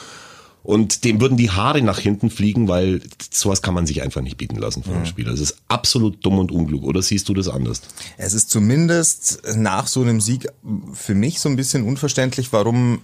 Und 0.63 1.03
dem 1.03 1.19
würden 1.19 1.35
die 1.35 1.51
Haare 1.51 1.81
nach 1.81 1.99
hinten 1.99 2.29
fliegen, 2.29 2.69
weil 2.69 3.01
sowas 3.29 3.61
kann 3.61 3.73
man 3.73 3.85
sich 3.85 4.01
einfach 4.01 4.21
nicht 4.21 4.37
bieten 4.37 4.55
lassen 4.55 4.81
von 4.81 4.93
einem 4.93 5.05
Spieler. 5.05 5.31
Das 5.31 5.41
ist 5.41 5.57
absolut 5.67 6.25
dumm 6.25 6.39
und 6.39 6.51
unklug. 6.53 6.83
Oder 6.83 7.01
siehst 7.01 7.27
du 7.27 7.33
das 7.33 7.49
anders? 7.49 7.81
Es 8.17 8.33
ist 8.33 8.49
zumindest 8.49 9.41
nach 9.55 9.87
so 9.87 10.01
einem 10.01 10.21
Sieg 10.21 10.47
für 10.93 11.15
mich 11.15 11.41
so 11.41 11.49
ein 11.49 11.57
bisschen 11.57 11.83
unverständlich, 11.83 12.53
warum 12.53 13.01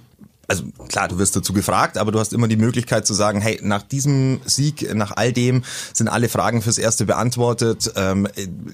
also 0.50 0.63
klar, 0.88 1.07
du 1.07 1.19
wirst 1.19 1.36
dazu 1.36 1.54
gefragt, 1.54 1.98
aber 1.98 2.12
du 2.12 2.19
hast 2.19 2.34
immer 2.34 2.48
die 2.48 2.57
Möglichkeit 2.57 3.06
zu 3.06 3.13
sagen, 3.13 3.40
hey, 3.40 3.60
nach 3.62 3.84
diesem 3.84 4.42
Sieg, 4.46 4.96
nach 4.96 5.16
all 5.16 5.31
dem 5.31 5.63
sind 5.94 6.07
alle 6.07 6.28
Fragen 6.28 6.63
fürs 6.63 6.80
Erste 6.80 7.06
beantwortet. 7.06 7.92
Ähm, 7.96 8.28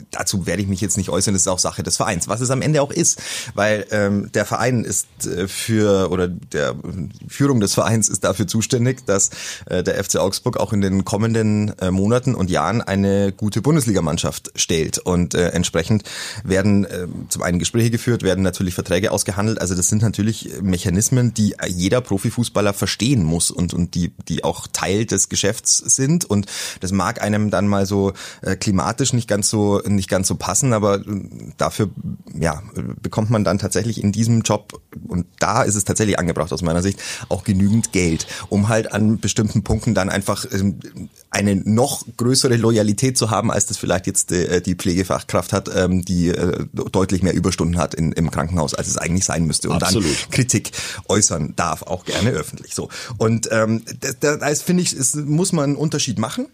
dazu 0.10 0.48
werde 0.48 0.62
ich 0.62 0.69
mich 0.69 0.80
jetzt 0.80 0.95
nicht 0.95 1.10
äußern, 1.10 1.33
das 1.33 1.42
ist 1.42 1.48
auch 1.50 1.60
Sache 1.60 1.83
des 1.83 1.98
Vereins, 1.98 2.30
was 2.30 2.39
es 2.39 2.50
am 2.50 2.62
Ende 2.62 2.81
auch 2.81 2.92
ist, 2.92 3.22
weil 3.56 3.86
ähm, 3.92 4.31
der 4.33 4.45
Verein 4.45 4.86
ist 4.86 5.07
äh, 5.25 5.50
für, 5.50 6.12
oder 6.12 6.30
der 6.30 6.75
Führung 7.27 7.60
des 7.60 7.74
Vereins 7.74 8.07
ist 8.07 8.24
dafür 8.24 8.48
zuständig, 8.48 9.06
dass 9.06 9.31
äh, 9.66 9.83
der 9.83 10.01
FC 10.01 10.16
Augsburg 10.16 10.57
auch 10.57 10.71
in 10.71 10.80
den 10.80 11.04
kommenden 11.04 11.78
äh, 11.80 11.92
Monaten 11.92 12.36
und 12.36 12.50
Jahren 12.50 12.81
eine 12.81 13.33
gute 13.33 13.62
Bundesligamannschaft 13.62 14.54
stellt. 14.56 15.00
Und 15.00 15.36
äh, 15.36 15.50
entsprechend 15.50 16.04
werden 16.45 16.86
äh, 16.86 17.07
zum 17.28 17.42
einen 17.42 17.60
Gespräche 17.60 17.89
geführt, 17.89 18.24
werden 18.24 18.45
natürlich 18.45 18.75
Verträge 18.75 19.12
ausgehandelt, 19.12 19.60
also 19.60 19.75
das 19.75 19.89
sind 19.89 20.04
natürlich 20.04 20.62
Mechanismen, 20.62 21.33
die 21.33 21.60
jeder 21.68 22.02
Profifußballer 22.02 22.74
verstehen 22.74 23.24
muss 23.24 23.52
und, 23.52 23.74
und 23.74 23.96
die, 23.96 24.14
die 24.28 24.44
auch 24.44 24.68
Teil 24.68 25.06
des 25.06 25.30
Geschäfts 25.30 25.78
sind. 25.78 26.26
Und 26.26 26.48
das 26.80 26.92
mag 26.92 27.22
einem 27.22 27.50
dann 27.50 27.68
mal 27.68 27.86
so 27.86 28.14
äh, 28.42 28.56
klimatisch 28.56 29.14
nicht 29.14 29.28
ganz 29.28 29.50
so, 29.50 29.80
nicht 29.86 30.10
ganz 30.10 30.28
so 30.28 30.36
passen, 30.36 30.74
aber 30.74 31.00
äh, 31.00 31.04
dafür, 31.58 31.90
ja, 32.34 32.62
bekommt 33.02 33.30
man 33.30 33.44
dann 33.44 33.60
tatsächlich 33.60 34.04
in 34.04 34.12
diesem 34.12 34.42
Job, 34.42 34.82
und 35.08 35.26
da 35.40 35.64
ist 35.64 35.76
es 35.76 35.84
tatsächlich 35.84 36.20
angebracht 36.20 36.52
aus 36.52 36.62
meiner 36.62 36.82
Sicht, 36.82 37.00
auch 37.30 37.44
genügend 37.44 37.92
Geld, 37.92 38.28
um 38.50 38.70
halt 38.70 38.92
an 38.92 39.20
bestimmten 39.20 39.64
Punkten 39.64 39.94
dann 39.94 40.10
einfach 40.10 40.46
ähm, 40.52 40.80
eine 41.36 41.58
noch 41.58 42.06
größere 42.16 42.56
Loyalität 42.56 43.18
zu 43.18 43.30
haben, 43.30 43.52
als 43.52 43.66
das 43.66 43.78
vielleicht 43.78 44.08
jetzt 44.08 44.32
äh, 44.32 44.62
die 44.62 44.76
Pflegefachkraft 44.76 45.52
hat, 45.52 45.70
ähm, 45.76 46.06
die 46.06 46.30
äh, 46.30 46.66
deutlich 46.74 47.24
mehr 47.24 47.34
Überstunden 47.34 47.78
hat 47.78 47.94
in, 47.94 48.14
im 48.14 48.32
Krankenhaus, 48.32 48.74
als 48.74 48.88
es 48.88 48.98
eigentlich 48.98 49.26
sein 49.26 49.46
müsste. 49.46 49.70
Und 49.70 49.84
Absolut. 49.84 50.06
dann 50.06 50.32
Kritik 50.32 50.72
äußern 51.10 51.54
darf, 51.58 51.82
auch 51.84 52.06
gerne 52.06 52.30
öffentlich. 52.30 52.74
So. 52.74 52.88
Und 53.18 53.50
ähm, 53.52 53.84
da, 54.22 54.38
da 54.38 54.56
finde 54.56 54.84
ich, 54.84 54.96
ist, 54.96 55.18
muss 55.18 55.52
man 55.52 55.66
einen 55.66 55.76
Unterschied 55.76 56.20
machen. 56.20 56.48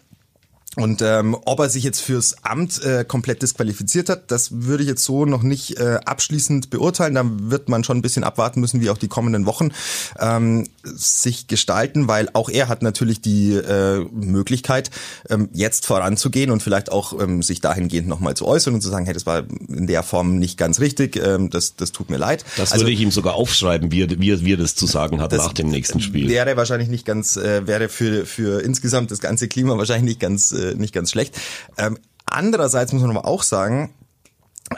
Und 0.77 1.01
ähm, 1.01 1.35
ob 1.43 1.59
er 1.59 1.69
sich 1.69 1.83
jetzt 1.83 1.99
fürs 1.99 2.45
Amt 2.45 2.81
äh, 2.81 3.03
komplett 3.03 3.41
disqualifiziert 3.41 4.07
hat, 4.07 4.31
das 4.31 4.63
würde 4.63 4.83
ich 4.83 4.89
jetzt 4.89 5.03
so 5.03 5.25
noch 5.25 5.43
nicht 5.43 5.77
äh, 5.77 5.99
abschließend 6.05 6.69
beurteilen. 6.69 7.13
Da 7.15 7.25
wird 7.25 7.67
man 7.67 7.83
schon 7.83 7.97
ein 7.97 8.01
bisschen 8.01 8.23
abwarten 8.23 8.61
müssen, 8.61 8.79
wie 8.79 8.89
auch 8.89 8.97
die 8.97 9.09
kommenden 9.09 9.45
Wochen 9.45 9.71
ähm, 10.17 10.69
sich 10.83 11.47
gestalten, 11.47 12.07
weil 12.07 12.29
auch 12.31 12.49
er 12.49 12.69
hat 12.69 12.83
natürlich 12.83 13.19
die 13.19 13.51
äh, 13.51 14.05
Möglichkeit, 14.13 14.91
ähm, 15.29 15.49
jetzt 15.51 15.85
voranzugehen 15.85 16.51
und 16.51 16.63
vielleicht 16.63 16.89
auch 16.89 17.19
ähm, 17.21 17.43
sich 17.43 17.59
dahingehend 17.59 18.07
nochmal 18.07 18.37
zu 18.37 18.47
äußern 18.47 18.73
und 18.73 18.79
zu 18.79 18.87
sagen, 18.87 19.03
hey, 19.03 19.13
das 19.13 19.25
war 19.25 19.43
in 19.67 19.87
der 19.87 20.03
Form 20.03 20.39
nicht 20.39 20.57
ganz 20.57 20.79
richtig, 20.79 21.17
ähm, 21.17 21.49
das, 21.49 21.75
das 21.75 21.91
tut 21.91 22.09
mir 22.09 22.17
leid. 22.17 22.45
Das 22.55 22.71
also, 22.71 22.85
würde 22.85 22.93
ich 22.93 23.01
ihm 23.01 23.11
sogar 23.11 23.33
aufschreiben, 23.33 23.91
wie 23.91 24.03
er, 24.03 24.09
wie 24.21 24.31
er, 24.31 24.45
wie 24.45 24.53
er 24.53 24.57
das 24.57 24.75
zu 24.75 24.85
sagen 24.85 25.19
hat 25.19 25.33
nach 25.33 25.51
dem 25.51 25.67
nächsten 25.67 25.99
Spiel. 25.99 26.29
Wäre 26.29 26.55
wahrscheinlich 26.55 26.87
nicht 26.87 27.05
ganz, 27.05 27.35
äh, 27.35 27.67
wäre 27.67 27.89
für, 27.89 28.25
für 28.25 28.63
insgesamt 28.63 29.11
das 29.11 29.19
ganze 29.19 29.49
Klima 29.49 29.77
wahrscheinlich 29.77 30.05
nicht 30.05 30.21
ganz 30.21 30.53
äh, 30.61 30.75
nicht 30.75 30.93
ganz 30.93 31.11
schlecht. 31.11 31.37
Ähm, 31.77 31.97
andererseits 32.25 32.93
muss 32.93 33.01
man 33.01 33.15
aber 33.15 33.25
auch 33.25 33.43
sagen, 33.43 33.93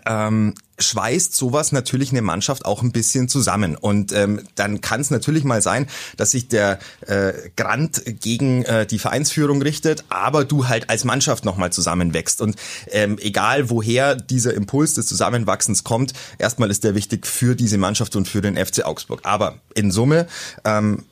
ähm, 0.05 0.55
schweißt 0.79 1.35
sowas 1.35 1.71
natürlich 1.71 2.11
eine 2.11 2.21
Mannschaft 2.21 2.65
auch 2.65 2.81
ein 2.81 2.91
bisschen 2.91 3.29
zusammen. 3.29 3.75
Und 3.75 4.11
ähm, 4.11 4.41
dann 4.55 4.81
kann 4.81 5.01
es 5.01 5.11
natürlich 5.11 5.43
mal 5.43 5.61
sein, 5.61 5.87
dass 6.17 6.31
sich 6.31 6.47
der 6.47 6.79
äh, 7.05 7.33
Grant 7.55 8.01
gegen 8.05 8.63
äh, 8.65 8.85
die 8.85 8.99
Vereinsführung 8.99 9.61
richtet, 9.61 10.03
aber 10.09 10.45
du 10.45 10.67
halt 10.67 10.89
als 10.89 11.03
Mannschaft 11.03 11.45
nochmal 11.45 11.71
zusammenwächst. 11.71 12.41
Und 12.41 12.55
ähm, 12.91 13.17
egal 13.21 13.69
woher 13.69 14.15
dieser 14.15 14.53
Impuls 14.53 14.95
des 14.95 15.07
Zusammenwachsens 15.07 15.83
kommt, 15.83 16.13
erstmal 16.39 16.71
ist 16.71 16.83
der 16.83 16.95
wichtig 16.95 17.27
für 17.27 17.55
diese 17.55 17.77
Mannschaft 17.77 18.15
und 18.15 18.27
für 18.27 18.41
den 18.41 18.57
FC 18.57 18.85
Augsburg. 18.85 19.21
Aber 19.23 19.59
in 19.75 19.91
Summe 19.91 20.27
ähm, 20.65 21.03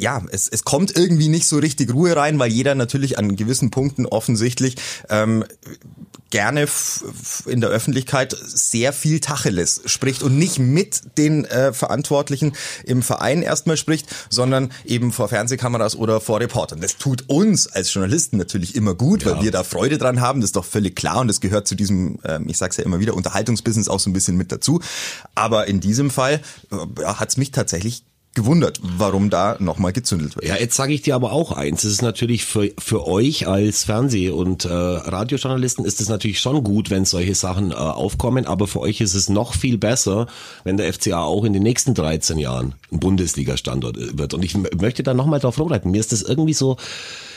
ja, 0.00 0.22
es, 0.30 0.48
es 0.48 0.64
kommt 0.64 0.96
irgendwie 0.96 1.28
nicht 1.28 1.46
so 1.46 1.58
richtig 1.58 1.92
Ruhe 1.92 2.16
rein, 2.16 2.38
weil 2.38 2.50
jeder 2.50 2.74
natürlich 2.74 3.18
an 3.18 3.36
gewissen 3.36 3.70
Punkten 3.70 4.06
offensichtlich 4.06 4.76
ähm, 5.08 5.44
gerne 6.30 6.66
in 7.46 7.60
der 7.60 7.70
Öffentlichkeit 7.70 8.36
sehr 8.42 8.92
viel 8.92 9.20
Tacheles 9.20 9.82
spricht 9.84 10.22
und 10.22 10.38
nicht 10.38 10.58
mit 10.58 11.18
den 11.18 11.44
äh, 11.44 11.72
Verantwortlichen 11.72 12.52
im 12.84 13.02
Verein 13.02 13.42
erstmal 13.42 13.76
spricht, 13.76 14.08
sondern 14.30 14.72
eben 14.84 15.12
vor 15.12 15.28
Fernsehkameras 15.28 15.96
oder 15.96 16.20
vor 16.20 16.40
Reportern. 16.40 16.80
Das 16.80 16.96
tut 16.96 17.24
uns 17.28 17.66
als 17.66 17.92
Journalisten 17.92 18.36
natürlich 18.36 18.76
immer 18.76 18.94
gut, 18.94 19.24
ja. 19.24 19.32
weil 19.32 19.42
wir 19.42 19.50
da 19.50 19.64
Freude 19.64 19.98
dran 19.98 20.20
haben, 20.20 20.40
das 20.40 20.48
ist 20.48 20.56
doch 20.56 20.64
völlig 20.64 20.96
klar 20.96 21.20
und 21.20 21.28
das 21.28 21.40
gehört 21.40 21.66
zu 21.66 21.74
diesem, 21.74 22.18
ähm, 22.24 22.46
ich 22.48 22.58
sag's 22.58 22.76
ja 22.76 22.84
immer 22.84 23.00
wieder, 23.00 23.14
Unterhaltungsbusiness 23.14 23.88
auch 23.88 24.00
so 24.00 24.08
ein 24.08 24.14
bisschen 24.14 24.36
mit 24.36 24.52
dazu. 24.52 24.80
Aber 25.34 25.66
in 25.66 25.80
diesem 25.80 26.10
Fall 26.10 26.40
äh, 26.70 27.04
hat's 27.04 27.36
mich 27.36 27.50
tatsächlich 27.50 28.04
gewundert, 28.34 28.80
warum 28.82 29.28
da 29.28 29.56
nochmal 29.58 29.92
gezündelt 29.92 30.36
wird. 30.36 30.46
Ja, 30.46 30.56
jetzt 30.56 30.76
sage 30.76 30.92
ich 30.92 31.02
dir 31.02 31.16
aber 31.16 31.32
auch 31.32 31.50
eins. 31.50 31.82
Es 31.82 31.92
ist 31.92 32.02
natürlich 32.02 32.44
für, 32.44 32.70
für 32.78 33.06
euch 33.06 33.48
als 33.48 33.84
Fernseh- 33.84 34.30
und 34.30 34.64
äh, 34.64 34.68
Radiojournalisten 34.72 35.84
ist 35.84 36.00
es 36.00 36.08
natürlich 36.08 36.38
schon 36.40 36.62
gut, 36.62 36.90
wenn 36.90 37.04
solche 37.04 37.34
Sachen 37.34 37.72
äh, 37.72 37.74
aufkommen, 37.74 38.46
aber 38.46 38.68
für 38.68 38.80
euch 38.80 39.00
ist 39.00 39.14
es 39.14 39.28
noch 39.28 39.54
viel 39.54 39.78
besser, 39.78 40.26
wenn 40.62 40.76
der 40.76 40.92
FCA 40.92 41.24
auch 41.24 41.44
in 41.44 41.52
den 41.52 41.64
nächsten 41.64 41.94
13 41.94 42.38
Jahren 42.38 42.74
ein 42.92 43.00
Bundesliga-Standort 43.00 44.18
wird. 44.18 44.32
Und 44.32 44.44
ich 44.44 44.56
möchte 44.56 45.02
da 45.02 45.12
nochmal 45.12 45.40
drauf 45.40 45.58
rumreiten. 45.58 45.90
Mir 45.90 46.00
ist 46.00 46.12
das 46.12 46.22
irgendwie 46.22 46.54
so 46.54 46.76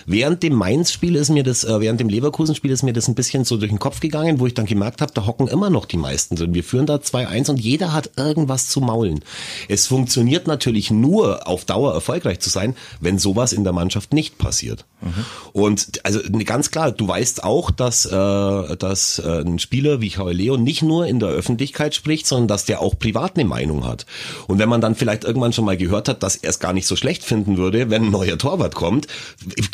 Während 0.05 0.43
dem 0.43 0.53
Mainz-Spiel 0.53 1.15
ist 1.15 1.29
mir 1.29 1.43
das, 1.43 1.63
äh, 1.63 1.79
während 1.79 1.99
dem 1.99 2.09
Leverkusen-Spiel 2.09 2.71
ist 2.71 2.83
mir 2.83 2.93
das 2.93 3.07
ein 3.07 3.15
bisschen 3.15 3.45
so 3.45 3.57
durch 3.57 3.71
den 3.71 3.79
Kopf 3.79 3.99
gegangen, 3.99 4.39
wo 4.39 4.47
ich 4.47 4.53
dann 4.53 4.65
gemerkt 4.65 5.01
habe, 5.01 5.13
da 5.13 5.25
hocken 5.25 5.47
immer 5.47 5.69
noch 5.69 5.85
die 5.85 5.97
meisten 5.97 6.35
drin. 6.35 6.53
Wir 6.53 6.63
führen 6.63 6.85
da 6.85 6.95
2-1 6.95 7.49
und 7.49 7.59
jeder 7.59 7.93
hat 7.93 8.11
irgendwas 8.17 8.67
zu 8.67 8.81
maulen. 8.81 9.23
Es 9.69 9.87
funktioniert 9.87 10.47
natürlich 10.47 10.91
nur 10.91 11.47
auf 11.47 11.65
Dauer 11.65 11.93
erfolgreich 11.93 12.39
zu 12.39 12.49
sein, 12.49 12.75
wenn 12.99 13.17
sowas 13.17 13.53
in 13.53 13.63
der 13.63 13.73
Mannschaft 13.73 14.13
nicht 14.13 14.37
passiert. 14.37 14.85
Mhm. 15.01 15.25
Und 15.53 16.05
also 16.05 16.19
ganz 16.45 16.71
klar, 16.71 16.91
du 16.91 17.07
weißt 17.07 17.43
auch, 17.43 17.71
dass, 17.71 18.05
äh, 18.05 18.77
dass 18.77 19.19
äh, 19.19 19.41
ein 19.41 19.59
Spieler 19.59 20.01
wie 20.01 20.13
Leo 20.31 20.57
nicht 20.57 20.81
nur 20.81 21.07
in 21.07 21.19
der 21.19 21.29
Öffentlichkeit 21.29 21.95
spricht, 21.95 22.27
sondern 22.27 22.47
dass 22.47 22.65
der 22.65 22.81
auch 22.81 22.97
privat 22.97 23.35
eine 23.35 23.45
Meinung 23.45 23.85
hat. 23.85 24.05
Und 24.47 24.59
wenn 24.59 24.69
man 24.69 24.81
dann 24.81 24.95
vielleicht 24.95 25.23
irgendwann 25.23 25.53
schon 25.53 25.65
mal 25.65 25.77
gehört 25.77 26.09
hat, 26.09 26.23
dass 26.23 26.35
er 26.35 26.49
es 26.49 26.59
gar 26.59 26.73
nicht 26.73 26.87
so 26.87 26.95
schlecht 26.95 27.23
finden 27.23 27.57
würde, 27.57 27.89
wenn 27.89 28.05
ein 28.05 28.11
neuer 28.11 28.37
Torwart 28.37 28.75
kommt, 28.75 29.07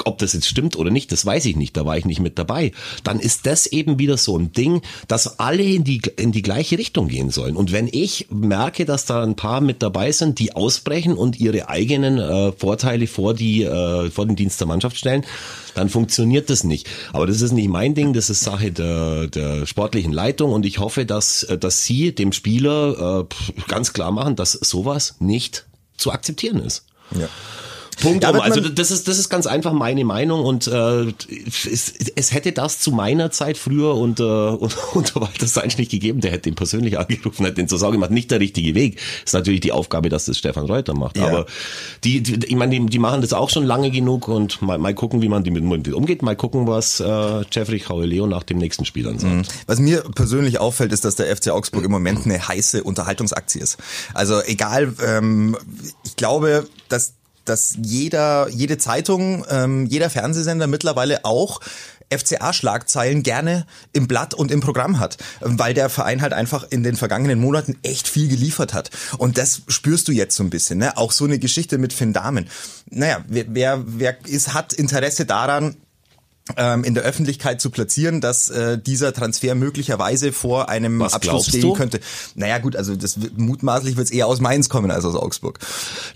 ob 0.05 0.18
das 0.21 0.33
jetzt 0.33 0.47
stimmt 0.47 0.75
oder 0.75 0.91
nicht, 0.91 1.11
das 1.11 1.25
weiß 1.25 1.45
ich 1.45 1.55
nicht, 1.55 1.75
da 1.75 1.85
war 1.85 1.97
ich 1.97 2.05
nicht 2.05 2.19
mit 2.19 2.37
dabei, 2.37 2.71
dann 3.03 3.19
ist 3.19 3.45
das 3.45 3.67
eben 3.67 3.99
wieder 3.99 4.17
so 4.17 4.37
ein 4.37 4.51
Ding, 4.51 4.81
dass 5.07 5.39
alle 5.39 5.63
in 5.63 5.83
die, 5.83 6.01
in 6.17 6.31
die 6.31 6.41
gleiche 6.41 6.77
Richtung 6.77 7.07
gehen 7.07 7.29
sollen. 7.29 7.55
Und 7.55 7.71
wenn 7.71 7.87
ich 7.91 8.27
merke, 8.29 8.85
dass 8.85 9.05
da 9.05 9.23
ein 9.23 9.35
paar 9.35 9.61
mit 9.61 9.81
dabei 9.81 10.11
sind, 10.11 10.39
die 10.39 10.55
ausbrechen 10.55 11.13
und 11.13 11.39
ihre 11.39 11.69
eigenen 11.69 12.17
äh, 12.17 12.51
Vorteile 12.51 13.07
vor, 13.07 13.33
die, 13.33 13.63
äh, 13.63 14.09
vor 14.09 14.25
den 14.25 14.35
Dienst 14.35 14.59
der 14.59 14.67
Mannschaft 14.67 14.97
stellen, 14.97 15.25
dann 15.75 15.89
funktioniert 15.89 16.49
das 16.49 16.63
nicht. 16.63 16.87
Aber 17.13 17.27
das 17.27 17.41
ist 17.41 17.51
nicht 17.51 17.69
mein 17.69 17.95
Ding, 17.95 18.13
das 18.13 18.29
ist 18.29 18.41
Sache 18.41 18.71
der, 18.71 19.27
der 19.27 19.65
sportlichen 19.65 20.11
Leitung 20.11 20.51
und 20.51 20.65
ich 20.65 20.79
hoffe, 20.79 21.05
dass, 21.05 21.43
äh, 21.43 21.57
dass 21.57 21.83
Sie 21.83 22.13
dem 22.13 22.33
Spieler 22.33 23.27
äh, 23.27 23.63
ganz 23.67 23.93
klar 23.93 24.11
machen, 24.11 24.35
dass 24.35 24.51
sowas 24.53 25.15
nicht 25.19 25.65
zu 25.97 26.11
akzeptieren 26.11 26.59
ist. 26.59 26.85
Ja. 27.11 27.27
Punkt 28.01 28.23
ja, 28.23 28.31
um. 28.31 28.39
Also 28.39 28.61
das 28.61 28.91
ist, 28.91 29.07
das 29.07 29.17
ist 29.17 29.29
ganz 29.29 29.47
einfach 29.47 29.73
meine 29.73 30.05
Meinung 30.05 30.43
und 30.43 30.67
äh, 30.67 31.05
es, 31.47 31.93
es 32.15 32.33
hätte 32.33 32.51
das 32.51 32.79
zu 32.79 32.91
meiner 32.91 33.31
Zeit 33.31 33.57
früher 33.57 33.95
unter, 33.95 34.61
unter 34.93 35.21
Walter 35.21 35.47
Seinsch 35.47 35.77
nicht 35.77 35.91
gegeben. 35.91 36.21
Der 36.21 36.31
hätte 36.31 36.49
ihn 36.49 36.55
persönlich 36.55 36.97
angerufen, 36.99 37.45
hätte 37.45 37.55
den 37.55 37.67
zur 37.67 37.79
Sorge 37.79 37.97
gemacht. 37.97 38.11
Nicht 38.11 38.31
der 38.31 38.39
richtige 38.39 38.75
Weg. 38.75 38.99
Ist 39.25 39.33
natürlich 39.33 39.61
die 39.61 39.71
Aufgabe, 39.71 40.09
dass 40.09 40.25
das 40.25 40.37
Stefan 40.37 40.65
Reuter 40.65 40.93
macht. 40.93 41.17
Ja. 41.17 41.27
Aber 41.27 41.45
die, 42.03 42.21
die, 42.21 42.45
ich 42.45 42.55
meine, 42.55 42.79
die, 42.79 42.85
die 42.85 42.99
machen 42.99 43.21
das 43.21 43.33
auch 43.33 43.49
schon 43.49 43.65
lange 43.65 43.91
genug 43.91 44.27
und 44.27 44.61
mal, 44.61 44.77
mal 44.77 44.93
gucken, 44.93 45.21
wie 45.21 45.29
man 45.29 45.43
die 45.43 45.51
mit 45.51 45.93
umgeht. 45.93 46.21
Mal 46.21 46.35
gucken, 46.35 46.67
was 46.67 46.99
äh, 46.99 47.43
Jeffrey 47.51 47.81
Leo 48.05 48.27
nach 48.27 48.43
dem 48.43 48.57
nächsten 48.57 48.85
Spiel 48.85 49.03
dann 49.03 49.19
sagt. 49.19 49.33
Mhm. 49.33 49.43
Was 49.67 49.79
mir 49.79 50.03
persönlich 50.15 50.59
auffällt, 50.59 50.91
ist, 50.91 51.05
dass 51.05 51.15
der 51.15 51.35
FC 51.35 51.49
Augsburg 51.49 51.83
im 51.83 51.91
Moment 51.91 52.25
eine 52.25 52.47
heiße 52.47 52.83
Unterhaltungsaktie 52.83 53.61
ist. 53.61 53.77
Also 54.13 54.41
egal, 54.43 54.93
ähm, 55.05 55.57
ich 56.05 56.15
glaube, 56.15 56.67
dass 56.87 57.18
dass 57.49 57.75
jeder, 57.81 58.47
jede 58.49 58.77
Zeitung, 58.77 59.45
ähm, 59.49 59.85
jeder 59.85 60.09
Fernsehsender 60.09 60.67
mittlerweile 60.67 61.25
auch 61.25 61.59
FCA-Schlagzeilen 62.09 63.23
gerne 63.23 63.65
im 63.93 64.07
Blatt 64.07 64.33
und 64.33 64.51
im 64.51 64.61
Programm 64.61 64.99
hat, 64.99 65.17
weil 65.41 65.73
der 65.73 65.89
Verein 65.89 66.21
halt 66.21 66.33
einfach 66.33 66.65
in 66.69 66.83
den 66.83 66.95
vergangenen 66.95 67.39
Monaten 67.39 67.77
echt 67.83 68.07
viel 68.07 68.27
geliefert 68.27 68.73
hat. 68.73 68.89
Und 69.17 69.37
das 69.37 69.61
spürst 69.67 70.07
du 70.07 70.11
jetzt 70.11 70.35
so 70.35 70.43
ein 70.43 70.49
bisschen. 70.49 70.79
Ne? 70.79 70.97
Auch 70.97 71.11
so 71.11 71.25
eine 71.25 71.39
Geschichte 71.39 71.77
mit 71.77 71.93
Finn 71.93 72.13
Dahmen. 72.13 72.49
Naja, 72.89 73.23
wer, 73.27 73.45
wer, 73.49 73.83
wer 73.85 74.17
ist, 74.25 74.53
hat 74.53 74.73
Interesse 74.73 75.25
daran, 75.25 75.75
in 76.57 76.93
der 76.93 77.03
Öffentlichkeit 77.03 77.61
zu 77.61 77.69
platzieren, 77.69 78.21
dass 78.21 78.49
äh, 78.49 78.77
dieser 78.77 79.13
Transfer 79.13 79.55
möglicherweise 79.55 80.31
vor 80.31 80.67
einem 80.69 80.99
Was 80.99 81.13
Abschluss 81.13 81.47
stehen 81.47 81.61
du? 81.61 81.73
könnte. 81.73 81.99
Naja 82.35 82.57
gut, 82.57 82.75
also 82.75 82.95
das 82.95 83.17
mutmaßlich 83.37 83.97
wird 83.97 84.07
es 84.07 84.11
eher 84.11 84.27
aus 84.27 84.39
Mainz 84.39 84.67
kommen 84.67 84.91
als 84.91 85.05
aus 85.05 85.15
Augsburg. 85.15 85.59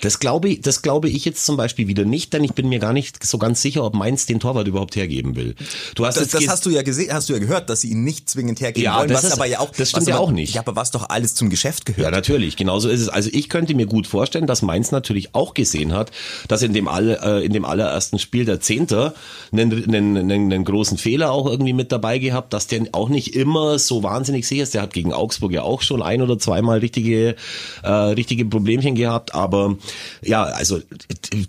Das 0.02 0.20
glaube 0.20 0.50
ich, 0.50 0.62
das 0.62 0.82
glaube 0.82 1.10
ich 1.10 1.26
jetzt 1.26 1.46
zum 1.46 1.56
Beispiel 1.56 1.88
wieder 1.88 2.06
nicht, 2.06 2.34
denn 2.34 2.44
ich 2.44 2.54
bin 2.54 2.70
mir 2.70 2.80
gar 2.80 2.94
nicht 2.94 3.24
so 3.26 3.38
ganz 3.38 3.62
sicher, 3.62 3.84
ob 3.84 3.94
Mainz 3.94 4.26
den 4.26 4.40
Torwart 4.40 4.68
überhaupt 4.68 4.96
hergeben 4.96 5.36
will. 5.36 5.56
Du 5.96 6.06
hast 6.06 6.18
das, 6.18 6.30
das 6.30 6.48
hast 6.48 6.66
du 6.66 6.70
ja 6.70 6.82
gesehen, 6.82 7.14
hast 7.14 7.30
du 7.30 7.34
ja 7.34 7.40
gehört, 7.40 7.70
dass 7.70 7.82
sie 7.82 7.92
ihn 7.92 8.04
nicht 8.04 8.30
zwingend 8.30 8.60
hergeben 8.60 8.86
ja, 8.86 9.00
wollen, 9.00 9.10
das 9.10 9.20
was 9.20 9.26
ist, 9.26 9.34
aber 9.34 9.46
ja 9.46 9.60
auch 9.60 9.72
das 9.72 9.90
stimmt 9.90 10.08
ja 10.08 10.18
auch 10.18 10.32
nicht. 10.32 10.56
Ja, 10.56 10.62
aber 10.62 10.76
was 10.76 10.92
doch 10.92 11.10
alles 11.10 11.36
zum 11.36 11.50
Geschäft 11.50 11.86
gehört. 11.86 12.04
Ja, 12.04 12.12
natürlich, 12.12 12.58
genauso 12.58 12.90
ist 12.90 13.02
es. 13.02 13.10
Also 13.10 13.30
ich 13.32 13.50
könnte 13.50 13.76
mir 13.76 13.86
gut 13.86 14.08
vorstellen, 14.08 14.48
dass 14.48 14.62
Mainz 14.62 14.92
natürlich 14.92 15.36
auch 15.36 15.54
gesehen 15.54 15.94
hat, 15.94 16.12
dass 16.48 16.62
in 16.62 16.74
dem 16.74 16.88
alle, 16.88 17.20
äh, 17.22 17.46
in 17.46 17.54
dem 17.54 17.66
allerersten 17.66 18.20
Spiel 18.20 18.46
der 18.46 18.60
Zehnter 18.60 19.14
einen, 19.52 19.84
einen, 19.84 20.23
einen, 20.32 20.52
einen 20.52 20.66
großen 20.66 20.98
Fehler 20.98 21.32
auch 21.32 21.46
irgendwie 21.46 21.74
mit 21.74 21.92
dabei 21.92 22.18
gehabt, 22.18 22.54
dass 22.54 22.68
der 22.68 22.88
auch 22.92 23.10
nicht 23.10 23.36
immer 23.36 23.80
so 23.80 24.04
wahnsinnig 24.04 24.48
sicher 24.48 24.64
ist. 24.64 24.74
Der 24.74 24.82
hat 24.82 24.94
gegen 24.94 25.14
Augsburg 25.14 25.52
ja 25.52 25.64
auch 25.64 25.82
schon 25.82 26.02
ein 26.02 26.22
oder 26.22 26.40
zweimal 26.40 26.80
richtige, 26.80 27.36
äh, 27.84 27.90
richtige 27.90 28.46
Problemchen 28.46 28.96
gehabt. 28.96 29.36
Aber 29.36 29.78
ja, 30.22 30.44
also 30.44 30.80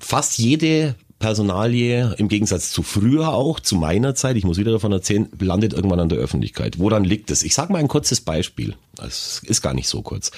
fast 0.01 0.39
jede 0.39 0.95
Personalie 1.25 2.15
im 2.19 2.29
Gegensatz 2.29 2.71
zu 2.71 2.83
früher 2.83 3.31
auch, 3.31 3.59
zu 3.59 3.77
meiner 3.77 4.15
Zeit, 4.15 4.37
ich 4.37 4.45
muss 4.45 4.59
wieder 4.59 4.73
davon 4.73 4.93
erzählen, 4.93 5.27
landet 5.39 5.73
irgendwann 5.73 6.01
an 6.01 6.11
der 6.11 6.19
Öffentlichkeit. 6.19 6.79
Woran 6.79 7.03
liegt 7.03 7.31
es? 7.31 7.43
Ich 7.43 7.55
sage 7.55 7.73
mal 7.73 7.79
ein 7.79 7.89
kurzes 7.89 8.21
Beispiel. 8.21 8.75
Das 8.97 9.41
ist 9.47 9.63
gar 9.63 9.73
nicht 9.73 9.89
so 9.89 10.03
kurz. 10.03 10.33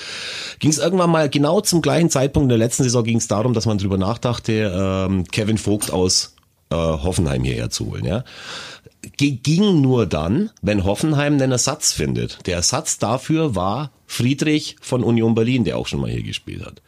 Ging 0.61 0.71
es 0.71 0.79
irgendwann 0.79 1.11
mal 1.11 1.29
genau 1.29 1.61
zum 1.61 1.83
gleichen 1.83 2.09
Zeitpunkt 2.09 2.45
in 2.45 2.51
der 2.51 2.59
letzten 2.59 2.85
Saison 2.85 3.03
ging 3.03 3.17
es 3.17 3.27
darum, 3.27 3.53
dass 3.53 3.67
man 3.67 3.79
drüber 3.79 3.99
nachdachte, 3.99 4.73
ähm, 4.73 5.25
Kevin 5.25 5.59
Vogt 5.59 5.91
aus 5.93 6.36
äh, 6.71 6.75
Hoffenheim 6.75 7.45
hierher 7.45 7.71
zu 7.71 7.87
holen. 7.87 8.05
Ja? 8.05 8.25
ging 9.17 9.81
nur 9.81 10.07
dann, 10.07 10.51
wenn 10.63 10.85
Hoffenheim 10.85 11.35
einen 11.35 11.53
Ersatz 11.53 11.93
findet. 11.93 12.47
Der 12.47 12.57
Ersatz 12.57 12.99
dafür 12.99 13.55
war 13.55 13.91
Friedrich 14.07 14.77
von 14.81 15.03
Union 15.03 15.35
Berlin, 15.35 15.65
der 15.65 15.77
auch 15.77 15.87
schon 15.87 16.01
mal 16.01 16.11
hier 16.11 16.23
gespielt 16.23 16.65
hat. 16.65 16.81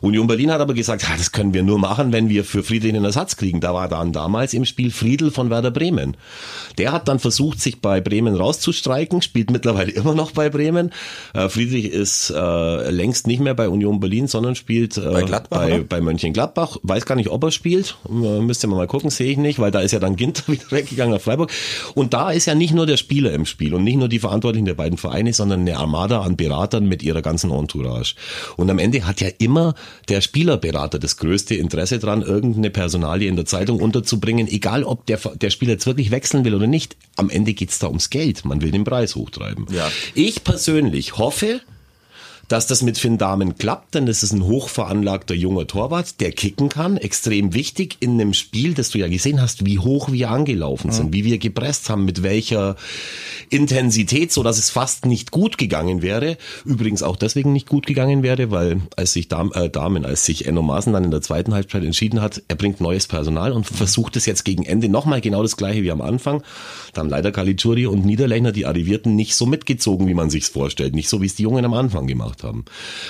Union 0.00 0.26
Berlin 0.26 0.50
hat 0.50 0.60
aber 0.60 0.74
gesagt, 0.74 1.02
ja, 1.02 1.16
das 1.16 1.32
können 1.32 1.54
wir 1.54 1.62
nur 1.62 1.78
machen, 1.78 2.12
wenn 2.12 2.28
wir 2.28 2.44
für 2.44 2.62
Friedrich 2.62 2.94
einen 2.94 3.04
Ersatz 3.04 3.36
kriegen. 3.36 3.60
Da 3.60 3.72
war 3.72 3.88
dann 3.88 4.12
damals 4.12 4.54
im 4.54 4.64
Spiel 4.64 4.90
Friedel 4.90 5.30
von 5.30 5.50
Werder 5.50 5.70
Bremen. 5.70 6.16
Der 6.78 6.92
hat 6.92 7.08
dann 7.08 7.18
versucht, 7.18 7.60
sich 7.60 7.80
bei 7.80 8.00
Bremen 8.00 8.34
rauszustreiken, 8.34 9.22
spielt 9.22 9.50
mittlerweile 9.50 9.90
immer 9.92 10.14
noch 10.14 10.32
bei 10.32 10.50
Bremen. 10.50 10.90
Äh, 11.32 11.48
Friedrich 11.48 11.86
ist 11.86 12.30
äh, 12.30 12.90
längst 12.90 13.26
nicht 13.26 13.40
mehr 13.40 13.54
bei 13.54 13.68
Union 13.68 14.00
Berlin, 14.00 14.26
sondern 14.26 14.54
spielt 14.54 14.96
äh, 14.96 15.00
bei, 15.00 15.22
Gladbach, 15.22 15.58
bei, 15.58 15.78
bei 15.80 16.00
Mönchengladbach. 16.00 16.78
Weiß 16.82 17.06
gar 17.06 17.14
nicht, 17.14 17.30
ob 17.30 17.44
er 17.44 17.50
spielt. 17.52 17.96
Äh, 18.08 18.40
müsste 18.40 18.66
man 18.66 18.78
mal 18.78 18.86
gucken, 18.86 19.10
sehe 19.10 19.30
ich 19.30 19.38
nicht, 19.38 19.58
weil 19.58 19.70
da 19.70 19.80
ist 19.80 19.92
ja 19.92 20.00
dann 20.00 20.16
Ginter 20.16 20.44
wieder 20.52 20.70
weggegangen 20.70 21.14
nach 21.14 21.20
Freiburg. 21.20 21.52
Und 21.94 22.14
da 22.14 22.30
ist 22.30 22.46
ja 22.46 22.54
nicht 22.54 22.74
nur 22.74 22.86
der 22.86 22.96
Spieler 22.96 23.32
im 23.32 23.46
Spiel 23.46 23.74
und 23.74 23.84
nicht 23.84 23.96
nur 23.96 24.08
die 24.08 24.18
Verantwortlichen 24.18 24.66
der 24.66 24.74
beiden 24.74 24.98
Vereine, 24.98 25.32
sondern 25.32 25.60
eine 25.60 25.76
Armada 25.76 26.20
an 26.20 26.36
Beratern 26.64 26.86
mit 26.86 27.02
ihrer 27.02 27.22
ganzen 27.22 27.50
Entourage. 27.50 28.14
Und 28.56 28.70
am 28.70 28.78
Ende 28.78 29.06
hat 29.06 29.20
ja 29.20 29.28
immer 29.38 29.74
der 30.08 30.20
Spielerberater 30.20 30.98
das 30.98 31.16
größte 31.16 31.54
Interesse 31.54 31.98
dran, 31.98 32.22
irgendeine 32.22 32.70
Personalie 32.70 33.28
in 33.28 33.36
der 33.36 33.44
Zeitung 33.44 33.80
unterzubringen, 33.80 34.48
egal 34.48 34.84
ob 34.84 35.06
der, 35.06 35.18
der 35.18 35.50
Spieler 35.50 35.72
jetzt 35.72 35.86
wirklich 35.86 36.10
wechseln 36.10 36.44
will 36.44 36.54
oder 36.54 36.66
nicht. 36.66 36.96
Am 37.16 37.30
Ende 37.30 37.54
geht's 37.54 37.78
da 37.78 37.88
ums 37.88 38.10
Geld. 38.10 38.44
Man 38.44 38.62
will 38.62 38.70
den 38.70 38.84
Preis 38.84 39.14
hochtreiben. 39.14 39.66
Ja. 39.70 39.90
Ich 40.14 40.44
persönlich 40.44 41.18
hoffe, 41.18 41.60
dass 42.48 42.66
das 42.66 42.82
mit 42.82 42.98
Finn 42.98 43.18
Dahmen 43.18 43.56
klappt, 43.56 43.94
denn 43.94 44.06
das 44.06 44.22
ist 44.22 44.32
ein 44.32 44.44
hochveranlagter 44.44 45.34
junger 45.34 45.66
Torwart, 45.66 46.20
der 46.20 46.32
kicken 46.32 46.68
kann, 46.68 46.96
extrem 46.96 47.54
wichtig 47.54 47.96
in 48.00 48.12
einem 48.12 48.34
Spiel, 48.34 48.74
das 48.74 48.90
du 48.90 48.98
ja 48.98 49.08
gesehen 49.08 49.40
hast, 49.40 49.64
wie 49.64 49.78
hoch 49.78 50.12
wir 50.12 50.30
angelaufen 50.30 50.90
sind, 50.90 51.08
mhm. 51.08 51.12
wie 51.12 51.24
wir 51.24 51.38
gepresst 51.38 51.88
haben, 51.88 52.04
mit 52.04 52.22
welcher 52.22 52.76
Intensität, 53.50 54.32
so 54.32 54.42
dass 54.42 54.58
es 54.58 54.70
fast 54.70 55.06
nicht 55.06 55.30
gut 55.30 55.58
gegangen 55.58 56.02
wäre. 56.02 56.36
Übrigens 56.64 57.02
auch 57.02 57.16
deswegen 57.16 57.52
nicht 57.52 57.68
gut 57.68 57.86
gegangen 57.86 58.22
wäre, 58.22 58.50
weil 58.50 58.80
als 58.96 59.12
sich 59.12 59.28
Dam, 59.28 59.52
äh, 59.54 59.68
Damen, 59.68 60.04
als 60.04 60.24
sich 60.24 60.46
Enno 60.46 60.62
Maaßen 60.62 60.92
dann 60.92 61.04
in 61.04 61.10
der 61.10 61.22
zweiten 61.22 61.54
Halbzeit 61.54 61.84
entschieden 61.84 62.20
hat, 62.20 62.42
er 62.48 62.56
bringt 62.56 62.80
neues 62.80 63.06
Personal 63.06 63.52
und 63.52 63.66
versucht 63.66 64.16
es 64.16 64.26
jetzt 64.26 64.44
gegen 64.44 64.64
Ende 64.64 64.88
nochmal 64.88 65.20
genau 65.20 65.42
das 65.42 65.56
gleiche 65.56 65.82
wie 65.82 65.90
am 65.90 66.00
Anfang. 66.00 66.42
Da 66.92 67.00
haben 67.00 67.08
leider 67.08 67.32
Caligiuri 67.32 67.86
und 67.86 68.04
Niederlechner, 68.04 68.52
die 68.52 68.66
Arrivierten, 68.66 69.14
nicht 69.14 69.34
so 69.34 69.46
mitgezogen, 69.46 70.06
wie 70.08 70.14
man 70.14 70.30
sich's 70.30 70.48
vorstellt. 70.48 70.94
Nicht 70.94 71.08
so, 71.08 71.22
wie 71.22 71.26
es 71.26 71.34
die 71.34 71.42
Jungen 71.42 71.64
am 71.64 71.74
Anfang 71.74 72.06
gemacht 72.06 72.33
haben. 72.42 72.64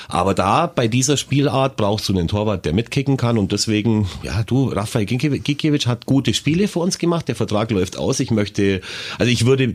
Aber 0.08 0.34
da, 0.34 0.66
bei 0.66 0.88
dieser 0.88 1.16
Spielart, 1.16 1.76
brauchst 1.76 2.08
du 2.08 2.12
einen 2.12 2.28
Torwart, 2.28 2.64
der 2.64 2.72
mitkicken 2.72 3.16
kann 3.16 3.38
und 3.38 3.52
deswegen, 3.52 4.08
ja, 4.22 4.42
du, 4.42 4.68
Rafael 4.68 5.06
Gikiewicz 5.06 5.86
hat 5.86 6.06
gute 6.06 6.34
Spiele 6.34 6.68
für 6.68 6.80
uns 6.80 6.98
gemacht, 6.98 7.28
der 7.28 7.36
Vertrag 7.36 7.70
läuft 7.70 7.96
aus. 7.96 8.20
Ich 8.20 8.30
möchte, 8.30 8.80
also 9.18 9.30
ich 9.30 9.46
würde 9.46 9.74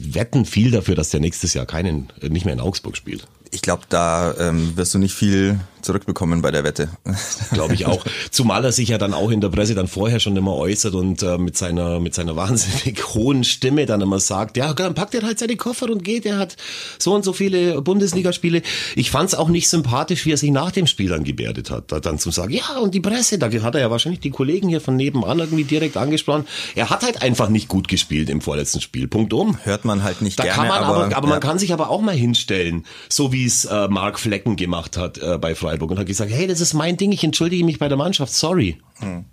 wetten 0.00 0.44
viel 0.44 0.70
dafür, 0.70 0.94
dass 0.94 1.10
der 1.10 1.20
nächstes 1.20 1.54
Jahr 1.54 1.66
keinen, 1.66 2.08
nicht 2.20 2.44
mehr 2.44 2.54
in 2.54 2.60
Augsburg 2.60 2.96
spielt. 2.96 3.26
Ich 3.54 3.62
glaube, 3.62 3.84
da 3.88 4.34
ähm, 4.38 4.76
wirst 4.76 4.94
du 4.94 4.98
nicht 4.98 5.14
viel 5.14 5.60
zurückbekommen 5.84 6.42
bei 6.42 6.50
der 6.50 6.64
Wette. 6.64 6.88
Glaube 7.52 7.74
ich 7.74 7.86
auch. 7.86 8.04
Zumal 8.30 8.64
er 8.64 8.72
sich 8.72 8.88
ja 8.88 8.98
dann 8.98 9.14
auch 9.14 9.30
in 9.30 9.40
der 9.40 9.50
Presse 9.50 9.74
dann 9.74 9.86
vorher 9.86 10.18
schon 10.18 10.36
immer 10.36 10.54
äußert 10.54 10.94
und 10.94 11.22
äh, 11.22 11.38
mit 11.38 11.56
seiner 11.56 12.00
mit 12.00 12.14
seiner 12.14 12.36
wahnsinnig 12.44 13.14
hohen 13.14 13.44
Stimme 13.44 13.86
dann 13.86 14.00
immer 14.00 14.18
sagt, 14.18 14.56
ja, 14.56 14.72
dann 14.72 14.94
packt 14.94 15.14
er 15.14 15.22
halt 15.22 15.38
seine 15.38 15.56
Koffer 15.56 15.90
und 15.90 16.02
geht. 16.02 16.26
Er 16.26 16.38
hat 16.38 16.56
so 16.98 17.14
und 17.14 17.24
so 17.24 17.32
viele 17.32 17.80
Bundesligaspiele. 17.82 18.62
Ich 18.96 19.10
fand 19.10 19.28
es 19.28 19.34
auch 19.34 19.48
nicht 19.48 19.68
sympathisch, 19.68 20.24
wie 20.26 20.32
er 20.32 20.36
sich 20.36 20.50
nach 20.50 20.72
dem 20.72 20.86
Spiel 20.86 21.10
dann 21.10 21.24
gebärdet 21.24 21.70
hat. 21.70 21.92
Da 21.92 22.00
dann 22.00 22.18
zum 22.18 22.32
sagen, 22.32 22.52
ja, 22.52 22.78
und 22.78 22.94
die 22.94 23.00
Presse, 23.00 23.38
da 23.38 23.50
hat 23.50 23.74
er 23.74 23.80
ja 23.80 23.90
wahrscheinlich 23.90 24.20
die 24.20 24.30
Kollegen 24.30 24.68
hier 24.68 24.80
von 24.80 24.96
nebenan 24.96 25.38
irgendwie 25.38 25.64
direkt 25.64 25.96
angesprochen. 25.96 26.46
Er 26.74 26.90
hat 26.90 27.02
halt 27.02 27.22
einfach 27.22 27.48
nicht 27.48 27.68
gut 27.68 27.88
gespielt 27.88 28.30
im 28.30 28.40
vorletzten 28.40 28.80
Spiel. 28.80 29.06
Punkt 29.06 29.32
um. 29.32 29.58
Hört 29.64 29.84
man 29.84 30.02
halt 30.02 30.22
nicht 30.22 30.38
da 30.38 30.44
gerne. 30.44 30.56
Kann 30.56 30.68
man 30.68 30.82
aber, 30.82 31.04
aber, 31.04 31.16
aber 31.16 31.26
ja. 31.26 31.34
man 31.34 31.40
kann 31.40 31.58
sich 31.58 31.72
aber 31.72 31.90
auch 31.90 32.00
mal 32.00 32.14
hinstellen, 32.14 32.84
so 33.08 33.32
wie 33.32 33.43
es 33.46 33.64
äh, 33.64 33.88
Mark 33.88 34.18
Flecken 34.18 34.56
gemacht 34.56 34.96
hat 34.96 35.18
äh, 35.18 35.38
bei 35.38 35.54
Freiburg 35.54 35.90
und 35.90 35.98
hat 35.98 36.06
gesagt, 36.06 36.30
hey, 36.30 36.46
das 36.46 36.60
ist 36.60 36.74
mein 36.74 36.96
Ding, 36.96 37.12
ich 37.12 37.24
entschuldige 37.24 37.64
mich 37.64 37.78
bei 37.78 37.88
der 37.88 37.96
Mannschaft, 37.96 38.32
sorry. 38.32 38.78
Hm. 38.98 39.24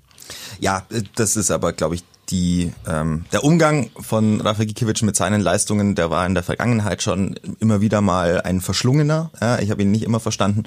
Ja, 0.60 0.86
das 1.16 1.36
ist 1.36 1.52
aber, 1.52 1.74
glaube 1.74 1.96
ich, 1.96 2.04
die, 2.32 2.72
ähm, 2.88 3.26
der 3.32 3.44
Umgang 3.44 3.92
von 4.00 4.42
Rafa 4.42 4.64
Gikiewicz 4.64 5.02
mit 5.02 5.16
seinen 5.16 5.42
Leistungen, 5.42 5.96
der 5.96 6.10
war 6.10 6.26
in 6.26 6.34
der 6.34 6.44
Vergangenheit 6.44 7.04
schon 7.04 7.36
immer 7.60 7.82
wieder 7.82 8.02
mal 8.02 8.42
ein 8.42 8.62
verschlungener. 8.62 9.32
Ja, 9.42 9.60
ich 9.60 9.70
habe 9.70 9.82
ihn 9.82 9.92
nicht 9.92 10.04
immer 10.04 10.20
verstanden. 10.20 10.64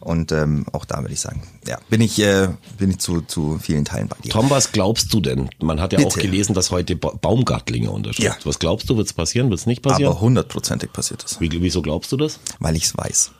Und 0.00 0.32
ähm, 0.32 0.66
auch 0.72 0.84
da 0.84 1.00
würde 1.00 1.14
ich 1.14 1.20
sagen, 1.20 1.42
ja, 1.66 1.78
bin 1.88 2.00
ich, 2.00 2.18
äh, 2.20 2.48
bin 2.78 2.90
ich 2.90 2.98
zu, 2.98 3.20
zu 3.20 3.58
vielen 3.60 3.84
Teilen 3.84 4.08
bei 4.08 4.16
dir. 4.22 4.30
Tom, 4.30 4.50
was 4.50 4.72
glaubst 4.72 5.12
du 5.14 5.20
denn? 5.20 5.48
Man 5.62 5.80
hat 5.80 5.92
ja 5.92 5.98
Bitte. 5.98 6.10
auch 6.10 6.16
gelesen, 6.16 6.54
dass 6.54 6.70
heute 6.70 6.96
ba 6.96 7.12
Baumgartlinger 7.20 7.92
unterschreibt. 7.92 8.40
Ja. 8.40 8.46
Was 8.46 8.58
glaubst 8.58 8.90
du, 8.90 8.96
wird 8.96 9.06
es 9.06 9.12
passieren, 9.12 9.50
wird 9.50 9.60
es 9.60 9.66
nicht 9.66 9.82
passieren? 9.82 10.10
Aber 10.10 10.20
hundertprozentig 10.20 10.92
passiert 10.92 11.22
das, 11.24 11.40
Wie, 11.40 11.50
wieso 11.50 11.80
glaubst 11.80 12.10
du 12.12 12.16
das? 12.16 12.40
weil 12.58 12.76
ich 12.76 12.84
es 12.84 12.96
weiß. 12.96 13.30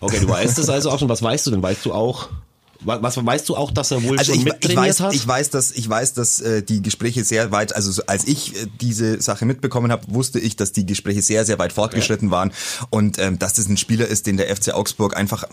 Okay, 0.00 0.20
du 0.20 0.28
weißt 0.28 0.58
es 0.58 0.68
also 0.68 0.90
auch 0.90 0.98
schon. 0.98 1.08
Was 1.08 1.22
weißt 1.22 1.46
du 1.46 1.50
denn? 1.50 1.62
Weißt 1.62 1.84
du 1.84 1.92
auch, 1.92 2.28
was 2.84 3.24
weißt 3.24 3.48
du 3.48 3.56
auch, 3.56 3.70
dass 3.70 3.90
er 3.90 4.02
wohl 4.02 4.18
Also 4.18 4.34
schon 4.34 4.46
ich, 4.46 4.70
ich 4.70 4.76
weiß, 4.76 5.00
hat? 5.00 5.14
ich 5.14 5.26
weiß, 5.26 5.50
dass 5.50 5.72
ich 5.72 5.88
weiß, 5.88 6.14
dass 6.14 6.40
äh, 6.40 6.62
die 6.62 6.80
Gespräche 6.80 7.24
sehr 7.24 7.50
weit, 7.50 7.74
also 7.74 7.90
so, 7.90 8.02
als 8.06 8.26
ich 8.26 8.54
äh, 8.54 8.66
diese 8.80 9.20
Sache 9.20 9.44
mitbekommen 9.46 9.90
habe, 9.90 10.04
wusste 10.08 10.38
ich, 10.38 10.56
dass 10.56 10.72
die 10.72 10.86
Gespräche 10.86 11.22
sehr, 11.22 11.44
sehr 11.44 11.58
weit 11.58 11.72
fortgeschritten 11.72 12.30
waren 12.30 12.52
und 12.90 13.18
ähm, 13.18 13.38
dass 13.38 13.54
das 13.54 13.68
ein 13.68 13.76
Spieler 13.76 14.06
ist, 14.06 14.26
den 14.26 14.36
der 14.36 14.54
FC 14.54 14.74
Augsburg 14.74 15.16
einfach 15.16 15.44
äh, 15.44 15.48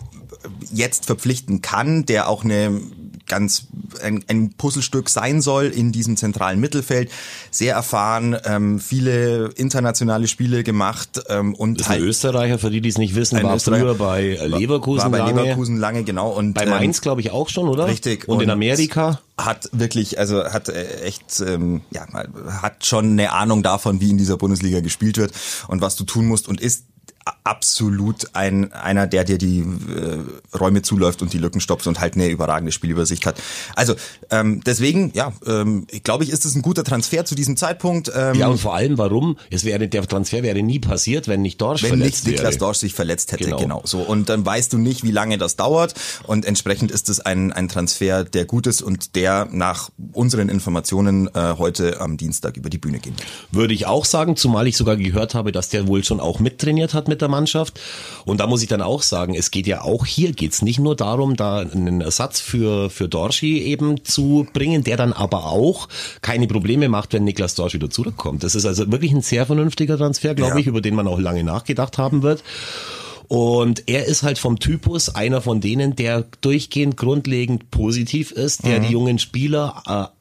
jetzt 0.72 1.06
verpflichten 1.06 1.62
kann, 1.62 2.06
der 2.06 2.28
auch 2.28 2.44
eine 2.44 2.80
ganz 3.26 3.66
ein, 4.02 4.24
ein 4.28 4.52
Puzzlestück 4.52 5.08
sein 5.08 5.40
soll 5.40 5.66
in 5.66 5.92
diesem 5.92 6.16
zentralen 6.16 6.60
Mittelfeld. 6.60 7.10
Sehr 7.50 7.74
erfahren, 7.74 8.36
ähm, 8.44 8.78
viele 8.80 9.50
internationale 9.56 10.28
Spiele 10.28 10.62
gemacht 10.62 11.22
ähm, 11.28 11.54
und 11.54 11.80
ist 11.80 11.90
ein 11.90 12.02
Österreicher, 12.02 12.58
für 12.58 12.70
die, 12.70 12.80
die 12.80 12.88
es 12.88 12.98
nicht 12.98 13.14
wissen, 13.14 13.42
war 13.42 13.58
früher 13.58 13.94
bei 13.94 14.38
Leverkusen 14.46 15.04
war 15.04 15.10
bei 15.10 15.18
lange. 15.18 15.42
Leverkusen 15.42 15.76
lange 15.76 16.04
genau 16.04 16.30
und 16.30 16.54
Bei 16.54 16.62
ähm, 16.64 16.70
Mainz, 16.70 17.00
glaube 17.00 17.20
ich, 17.20 17.30
auch 17.30 17.48
schon, 17.48 17.68
oder? 17.68 17.86
Richtig. 17.86 18.28
Und, 18.28 18.40
in 18.42 18.50
Amerika? 18.50 19.20
Hat 19.38 19.68
wirklich, 19.72 20.18
also 20.18 20.44
hat 20.44 20.68
äh, 20.68 21.02
echt, 21.02 21.40
ähm, 21.46 21.82
ja, 21.90 22.06
hat 22.62 22.86
schon 22.86 23.12
eine 23.12 23.32
Ahnung 23.32 23.62
davon, 23.62 24.00
wie 24.00 24.10
in 24.10 24.18
dieser 24.18 24.36
Bundesliga 24.36 24.80
gespielt 24.80 25.18
wird 25.18 25.32
und 25.68 25.82
was 25.82 25.96
du 25.96 26.04
tun 26.04 26.26
musst 26.26 26.48
und 26.48 26.60
ist 26.60 26.84
absolut 27.46 28.30
ein 28.34 28.72
einer, 28.72 29.06
der 29.06 29.24
dir 29.24 29.38
die 29.38 29.60
äh, 29.60 30.56
Räume 30.58 30.82
zuläuft 30.82 31.22
und 31.22 31.32
die 31.32 31.38
Lücken 31.38 31.60
stopft 31.60 31.86
und 31.86 32.00
halt 32.00 32.14
eine 32.14 32.28
überragende 32.28 32.72
Spielübersicht 32.72 33.24
hat. 33.24 33.40
Also 33.74 33.94
ähm, 34.30 34.62
deswegen, 34.66 35.12
ja, 35.14 35.32
ähm, 35.46 35.86
glaube 36.02 36.24
ich, 36.24 36.30
ist 36.30 36.44
es 36.44 36.54
ein 36.54 36.62
guter 36.62 36.84
Transfer 36.84 37.24
zu 37.24 37.34
diesem 37.34 37.56
Zeitpunkt. 37.56 38.10
Ähm, 38.14 38.34
Ja, 38.34 38.48
und 38.48 38.58
vor 38.58 38.74
allem, 38.74 38.98
warum? 38.98 39.38
Es 39.50 39.64
wäre, 39.64 39.88
der 39.88 40.06
Transfer 40.06 40.42
wäre 40.42 40.62
nie 40.62 40.80
passiert, 40.80 41.28
wenn 41.28 41.42
nicht 41.42 41.60
Dorsch 41.60 41.82
wenn 41.84 41.90
verletzt 41.90 42.24
nicht 42.24 42.34
Niklas 42.34 42.54
wäre. 42.54 42.58
Dorsch 42.58 42.78
sich 42.78 42.94
verletzt 42.94 43.32
hätte, 43.32 43.44
Genau. 43.44 43.58
genau. 43.58 43.82
so. 43.84 43.98
Und 44.00 44.28
dann 44.28 44.44
weißt 44.44 44.72
du 44.72 44.78
nicht, 44.78 45.04
wie 45.04 45.12
lange 45.12 45.38
das 45.38 45.56
dauert. 45.56 45.94
Und 46.24 46.44
entsprechend 46.44 46.90
ist 46.90 47.08
es 47.08 47.20
ein, 47.20 47.52
ein 47.52 47.68
Transfer, 47.68 48.24
der 48.24 48.44
gut 48.44 48.66
ist 48.66 48.82
und 48.82 49.14
der 49.14 49.48
nach 49.50 49.90
unseren 50.12 50.48
Informationen 50.48 51.28
äh, 51.28 51.54
heute 51.58 52.00
am 52.00 52.16
Dienstag 52.16 52.56
über 52.56 52.70
die 52.70 52.78
Bühne 52.78 52.98
wird. 52.98 53.14
Würde 53.52 53.74
ich 53.74 53.86
auch 53.86 54.04
sagen, 54.04 54.36
zumal 54.36 54.66
ich 54.66 54.76
sogar 54.76 54.96
gehört 54.96 55.34
habe, 55.34 55.52
dass 55.52 55.68
der 55.68 55.86
wohl 55.86 56.02
schon 56.04 56.18
auch 56.18 56.40
mittrainiert 56.40 56.94
hat 56.94 57.08
mit 57.08 57.20
der 57.20 57.28
Mannschaft. 57.36 57.78
Und 58.24 58.40
da 58.40 58.46
muss 58.46 58.62
ich 58.62 58.68
dann 58.68 58.80
auch 58.82 59.02
sagen, 59.02 59.34
es 59.34 59.50
geht 59.50 59.66
ja 59.66 59.82
auch 59.82 60.06
hier 60.06 60.32
geht's 60.32 60.62
nicht 60.62 60.78
nur 60.80 60.96
darum, 60.96 61.36
da 61.36 61.58
einen 61.58 62.00
Ersatz 62.00 62.40
für, 62.40 62.88
für 62.90 63.08
Dorschi 63.08 63.62
eben 63.62 64.04
zu 64.04 64.46
bringen, 64.52 64.82
der 64.84 64.96
dann 64.96 65.12
aber 65.12 65.46
auch 65.46 65.88
keine 66.22 66.46
Probleme 66.46 66.88
macht, 66.88 67.12
wenn 67.12 67.24
Niklas 67.24 67.54
Dorsch 67.54 67.74
wieder 67.74 67.90
zurückkommt. 67.90 68.42
Das 68.42 68.54
ist 68.54 68.64
also 68.64 68.90
wirklich 68.90 69.12
ein 69.12 69.22
sehr 69.22 69.44
vernünftiger 69.46 69.96
Transfer, 69.98 70.34
glaube 70.34 70.54
Ja. 70.54 70.58
ich, 70.60 70.66
über 70.66 70.80
den 70.80 70.94
man 70.94 71.06
auch 71.06 71.20
lange 71.20 71.44
nachgedacht 71.44 71.98
haben 71.98 72.22
wird. 72.22 72.42
Und 73.28 73.88
er 73.88 74.06
ist 74.06 74.22
halt 74.22 74.38
vom 74.38 74.58
Typus 74.60 75.14
einer 75.14 75.40
von 75.40 75.60
denen, 75.60 75.96
der 75.96 76.24
durchgehend 76.42 76.96
grundlegend 76.96 77.70
positiv 77.72 78.30
ist, 78.30 78.64
der 78.64 78.78
die 78.78 78.92
jungen 78.92 79.18
Spieler 79.18 79.82
äh, 79.86 80.15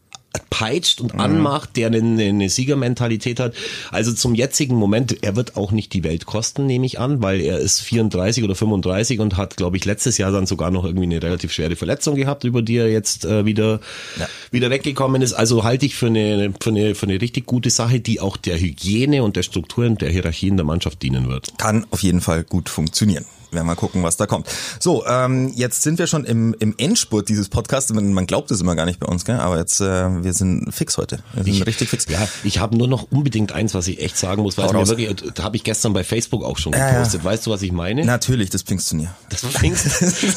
peitscht 0.49 1.01
und 1.01 1.15
anmacht, 1.15 1.75
der 1.77 1.87
eine, 1.87 2.23
eine 2.23 2.49
Siegermentalität 2.49 3.39
hat. 3.39 3.53
Also 3.91 4.13
zum 4.13 4.35
jetzigen 4.35 4.75
Moment, 4.75 5.23
er 5.23 5.35
wird 5.35 5.55
auch 5.57 5.71
nicht 5.71 5.93
die 5.93 6.03
Welt 6.03 6.25
kosten, 6.25 6.65
nehme 6.65 6.85
ich 6.85 6.99
an, 6.99 7.21
weil 7.21 7.41
er 7.41 7.59
ist 7.59 7.81
34 7.81 8.43
oder 8.43 8.55
35 8.55 9.19
und 9.19 9.37
hat, 9.37 9.57
glaube 9.57 9.77
ich, 9.77 9.85
letztes 9.85 10.17
Jahr 10.17 10.31
dann 10.31 10.45
sogar 10.45 10.71
noch 10.71 10.85
irgendwie 10.85 11.05
eine 11.05 11.21
relativ 11.21 11.51
schwere 11.51 11.75
Verletzung 11.75 12.15
gehabt, 12.15 12.43
über 12.43 12.61
die 12.61 12.77
er 12.77 12.89
jetzt 12.91 13.25
äh, 13.25 13.45
wieder, 13.45 13.79
Ja. 14.19 14.27
wieder 14.51 14.69
weggekommen 14.69 15.21
ist. 15.21 15.33
Also 15.33 15.63
halte 15.63 15.85
ich 15.85 15.95
für 15.95 16.07
eine, 16.07 16.53
für, 16.61 16.69
eine, 16.69 16.95
für 16.95 17.05
eine 17.07 17.21
richtig 17.21 17.45
gute 17.45 17.69
Sache, 17.69 17.99
die 17.99 18.19
auch 18.19 18.37
der 18.37 18.59
Hygiene 18.59 19.23
und 19.23 19.35
der 19.35 19.43
Strukturen 19.43 19.97
der 19.97 20.09
Hierarchien 20.09 20.57
der 20.57 20.65
Mannschaft 20.65 21.01
dienen 21.01 21.27
wird. 21.27 21.57
Kann 21.57 21.85
auf 21.91 22.03
jeden 22.03 22.21
Fall 22.21 22.43
gut 22.43 22.69
funktionieren. 22.69 23.25
Werden 23.51 23.63
wir 23.63 23.63
mal 23.63 23.75
gucken, 23.75 24.03
was 24.03 24.17
da 24.17 24.25
kommt. 24.25 24.47
So, 24.79 25.05
ähm, 25.05 25.51
jetzt 25.55 25.81
sind 25.83 25.99
wir 25.99 26.07
schon 26.07 26.25
im, 26.25 26.55
im 26.59 26.73
Endspurt 26.77 27.29
dieses 27.29 27.49
Podcasts. 27.49 27.91
Man, 27.93 28.13
man 28.13 28.25
glaubt 28.27 28.51
es 28.51 28.61
immer 28.61 28.75
gar 28.75 28.85
nicht 28.85 28.99
bei 28.99 29.07
uns, 29.07 29.25
gell? 29.25 29.35
aber 29.39 29.57
jetzt, 29.57 29.79
äh, 29.81 30.23
wir 30.23 30.33
sind 30.33 30.71
fix 30.73 30.97
heute. 30.97 31.19
Wir 31.33 31.43
sind 31.53 31.65
richtig 31.65 31.89
fix. 31.89 32.05
Ja, 32.09 32.27
ich 32.43 32.59
habe 32.59 32.77
nur 32.77 32.87
noch 32.87 33.07
unbedingt 33.11 33.51
eins, 33.51 33.73
was 33.73 33.87
ich 33.87 34.01
echt 34.01 34.17
sagen 34.17 34.41
muss, 34.43 34.57
weil 34.57 34.65
mir 34.73 34.87
wirklich, 34.87 35.33
da 35.33 35.43
habe 35.43 35.55
ich 35.55 35.63
gestern 35.63 35.93
bei 35.93 36.03
Facebook 36.03 36.43
auch 36.43 36.57
schon 36.57 36.73
gepostet. 36.73 37.21
ja. 37.21 37.25
Weißt 37.25 37.45
du, 37.47 37.51
was 37.51 37.61
ich 37.61 37.71
meine? 37.71 38.05
Natürlich, 38.05 38.49
das 38.49 38.63
Pfingstturnier. 38.63 39.13
Das 39.29 39.41
Pfingst, 39.41 39.85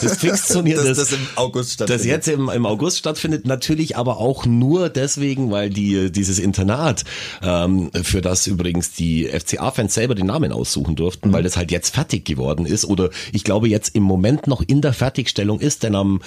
das 0.03 0.17
Pfingstturnier, 0.19 0.77
Das- 0.79 0.87
das, 0.87 0.97
das 1.11 1.13
im 1.13 1.27
August 1.37 1.73
stattfindet. 1.75 2.01
Das 2.01 2.07
jetzt 2.07 2.29
im, 2.29 2.49
im 2.49 2.67
August 2.67 2.99
stattfindet, 2.99 3.47
natürlich 3.47 3.97
aber 3.97 4.19
auch 4.19 4.47
nur 4.47 4.89
deswegen, 4.89 5.51
weil 5.51 5.71
die 5.71 6.11
dieses 6.13 6.39
Internat, 6.39 7.05
ähm, 7.43 7.91
für 8.03 8.21
das 8.21 8.47
übrigens 8.47 8.93
die 8.93 9.27
FCA-Fans 9.29 9.95
selber 9.95 10.15
den 10.15 10.27
Namen 10.27 10.53
aussuchen 10.53 10.97
durften, 10.97 11.33
weil 11.33 11.43
das 11.43 11.57
halt 11.57 11.71
jetzt 11.71 11.95
fertig 11.95 12.25
geworden 12.25 12.67
ist 12.67 12.85
oder 12.85 13.08
ich 13.33 13.45
glaube 13.45 13.69
jetzt 13.69 13.95
im 13.95 14.03
Moment 14.03 14.47
noch 14.47 14.63
in 14.67 14.81
der 14.81 14.93
Fertigstellung 14.93 15.61
ist, 15.61 15.83
denn 15.83 15.95
am 15.95 16.21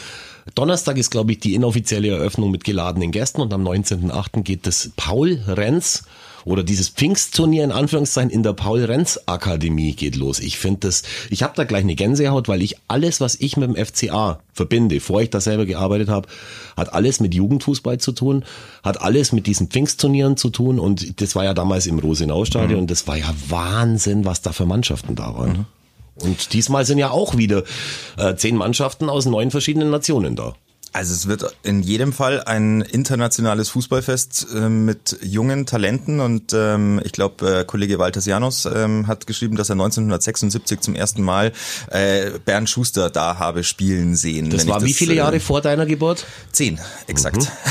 Donnerstag 0.55 0.97
ist, 0.97 1.11
glaube 1.11 1.33
ich, 1.33 1.39
die 1.39 1.53
inoffizielle 1.55 2.09
Eröffnung 2.09 2.51
mit 2.51 2.63
geladenen 2.63 3.11
Gästen 3.11 3.41
und 3.41 3.53
am 3.53 3.65
19.8. 3.67 4.41
geht 4.41 4.65
das 4.65 4.91
Paul 4.95 5.39
Renz 5.47 6.03
oder 6.45 6.63
dieses 6.63 6.89
Pfingstturnier 6.89 7.63
in 7.63 7.71
Anführungszeichen 7.71 8.29
in 8.29 8.43
der 8.43 8.53
Paul-Renz-Akademie 8.53 9.93
geht 9.93 10.15
los. 10.15 10.39
Ich 10.39 10.57
finde 10.57 10.81
das, 10.81 11.03
ich 11.29 11.43
habe 11.43 11.53
da 11.55 11.63
gleich 11.63 11.83
eine 11.83 11.95
Gänsehaut, 11.95 12.47
weil 12.47 12.61
ich 12.61 12.77
alles, 12.87 13.21
was 13.21 13.35
ich 13.35 13.57
mit 13.57 13.69
dem 13.69 13.85
FCA 13.85 14.39
verbinde, 14.53 14.99
vor 14.99 15.21
ich 15.21 15.29
da 15.29 15.39
selber 15.39 15.65
gearbeitet 15.65 16.09
habe, 16.09 16.27
hat 16.75 16.93
alles 16.93 17.19
mit 17.19 17.33
Jugendfußball 17.33 17.99
zu 17.99 18.11
tun, 18.11 18.43
hat 18.83 19.01
alles 19.01 19.31
mit 19.31 19.47
diesen 19.47 19.67
Pfingstturnieren 19.67 20.37
zu 20.37 20.49
tun 20.49 20.79
und 20.79 21.21
das 21.21 21.35
war 21.35 21.43
ja 21.43 21.53
damals 21.53 21.87
im 21.87 21.99
Rosenau-Stadion 21.99 22.81
und 22.81 22.91
das 22.91 23.07
war 23.07 23.17
ja 23.17 23.33
Wahnsinn, 23.49 24.25
was 24.25 24.41
da 24.41 24.51
für 24.51 24.65
Mannschaften 24.65 25.15
da 25.15 25.35
waren. 25.35 25.65
Und 26.15 26.53
diesmal 26.53 26.85
sind 26.85 26.97
ja 26.97 27.11
auch 27.11 27.37
wieder 27.37 27.63
äh, 28.17 28.35
zehn 28.35 28.55
Mannschaften 28.55 29.09
aus 29.09 29.25
neun 29.25 29.51
verschiedenen 29.51 29.89
Nationen 29.89 30.35
da. 30.35 30.55
Also 30.93 31.13
es 31.13 31.27
wird 31.27 31.45
in 31.63 31.81
jedem 31.81 32.11
Fall 32.11 32.43
ein 32.43 32.81
internationales 32.81 33.69
Fußballfest 33.69 34.47
äh, 34.53 34.67
mit 34.67 35.17
jungen 35.21 35.65
Talenten 35.65 36.19
und 36.19 36.53
ähm, 36.53 36.99
ich 37.05 37.13
glaube, 37.13 37.59
äh, 37.59 37.65
Kollege 37.65 37.97
Walter 37.97 38.19
Janus 38.19 38.65
ähm, 38.65 39.07
hat 39.07 39.25
geschrieben, 39.25 39.55
dass 39.55 39.69
er 39.69 39.73
1976 39.73 40.81
zum 40.81 40.95
ersten 40.95 41.21
Mal 41.21 41.53
äh, 41.89 42.31
Bernd 42.43 42.69
Schuster 42.69 43.09
da 43.09 43.39
habe 43.39 43.63
spielen 43.63 44.17
sehen. 44.17 44.49
Das 44.49 44.67
war 44.67 44.83
wie 44.83 44.93
viele 44.93 45.13
äh, 45.13 45.17
Jahre 45.17 45.39
vor 45.39 45.61
deiner 45.61 45.85
Geburt? 45.85 46.25
Zehn, 46.51 46.79
exakt. 47.07 47.49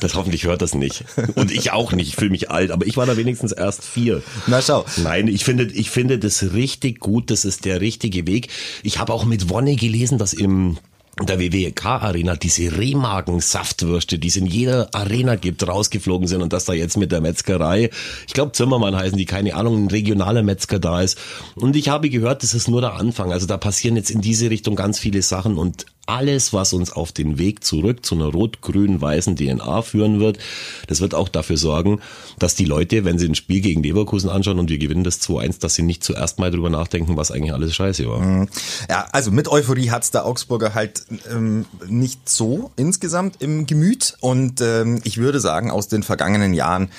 Das 0.00 0.14
hoffentlich 0.14 0.44
hört 0.44 0.60
das 0.60 0.74
nicht. 0.74 1.04
Und 1.34 1.50
ich 1.50 1.72
auch 1.72 1.92
nicht. 1.92 2.08
Ich 2.08 2.16
fühle 2.16 2.30
mich 2.30 2.50
alt, 2.50 2.70
aber 2.70 2.86
ich 2.86 2.96
war 2.96 3.06
da 3.06 3.16
wenigstens 3.16 3.52
erst 3.52 3.84
vier. 3.84 4.22
Na 4.46 4.60
schau. 4.60 4.84
Nein, 5.02 5.28
ich 5.28 5.44
finde, 5.44 5.64
ich 5.64 5.90
finde 5.90 6.18
das 6.18 6.52
richtig 6.52 7.00
gut. 7.00 7.30
Das 7.30 7.44
ist 7.44 7.64
der 7.64 7.80
richtige 7.80 8.26
Weg. 8.26 8.48
Ich 8.82 8.98
habe 8.98 9.12
auch 9.12 9.24
mit 9.24 9.48
Wonne 9.48 9.76
gelesen, 9.76 10.18
dass 10.18 10.32
im 10.32 10.78
der 11.22 11.38
WWK-Arena 11.38 12.34
diese 12.36 12.76
Remagen-Saftwürste, 12.76 14.18
die 14.18 14.28
es 14.28 14.36
in 14.36 14.46
jeder 14.46 14.88
Arena 14.92 15.36
gibt, 15.36 15.66
rausgeflogen 15.66 16.26
sind 16.26 16.42
und 16.42 16.52
dass 16.52 16.64
da 16.64 16.72
jetzt 16.72 16.96
mit 16.96 17.12
der 17.12 17.20
Metzgerei, 17.20 17.90
ich 18.26 18.34
glaube 18.34 18.52
Zimmermann 18.52 18.96
heißen 18.96 19.16
die, 19.16 19.24
keine 19.24 19.54
Ahnung, 19.54 19.84
ein 19.84 19.90
regionaler 19.90 20.42
Metzger 20.42 20.80
da 20.80 21.02
ist. 21.02 21.18
Und 21.54 21.76
ich 21.76 21.88
habe 21.88 22.10
gehört, 22.10 22.42
das 22.42 22.52
ist 22.54 22.68
nur 22.68 22.80
der 22.80 22.94
Anfang. 22.94 23.32
Also 23.32 23.46
da 23.46 23.56
passieren 23.56 23.96
jetzt 23.96 24.10
in 24.10 24.20
diese 24.20 24.50
Richtung 24.50 24.74
ganz 24.74 24.98
viele 24.98 25.22
Sachen 25.22 25.56
und 25.56 25.86
alles, 26.06 26.52
was 26.52 26.72
uns 26.72 26.92
auf 26.92 27.12
den 27.12 27.38
Weg 27.38 27.64
zurück 27.64 28.04
zu 28.04 28.14
einer 28.14 28.26
rot-grün-weißen 28.26 29.36
DNA 29.36 29.82
führen 29.82 30.20
wird, 30.20 30.38
das 30.86 31.00
wird 31.00 31.14
auch 31.14 31.28
dafür 31.28 31.56
sorgen, 31.56 32.00
dass 32.38 32.54
die 32.54 32.64
Leute, 32.64 33.04
wenn 33.04 33.18
sie 33.18 33.26
ein 33.26 33.34
Spiel 33.34 33.60
gegen 33.60 33.82
Leverkusen 33.82 34.28
anschauen 34.28 34.58
und 34.58 34.68
wir 34.68 34.78
gewinnen 34.78 35.04
das 35.04 35.20
2-1, 35.20 35.60
dass 35.60 35.74
sie 35.74 35.82
nicht 35.82 36.04
zuerst 36.04 36.38
mal 36.38 36.50
drüber 36.50 36.70
nachdenken, 36.70 37.16
was 37.16 37.30
eigentlich 37.30 37.52
alles 37.52 37.74
scheiße 37.74 38.08
war. 38.08 38.46
Ja, 38.88 39.06
also 39.12 39.30
mit 39.30 39.48
Euphorie 39.48 39.90
hat's 39.90 40.10
der 40.10 40.26
Augsburger 40.26 40.74
halt 40.74 41.04
ähm, 41.30 41.66
nicht 41.86 42.28
so 42.28 42.70
insgesamt 42.76 43.42
im 43.42 43.66
Gemüt. 43.66 44.16
Und 44.20 44.60
ähm, 44.60 45.00
ich 45.04 45.18
würde 45.18 45.40
sagen, 45.40 45.70
aus 45.70 45.88
den 45.88 46.02
vergangenen 46.02 46.54
Jahren 46.54 46.90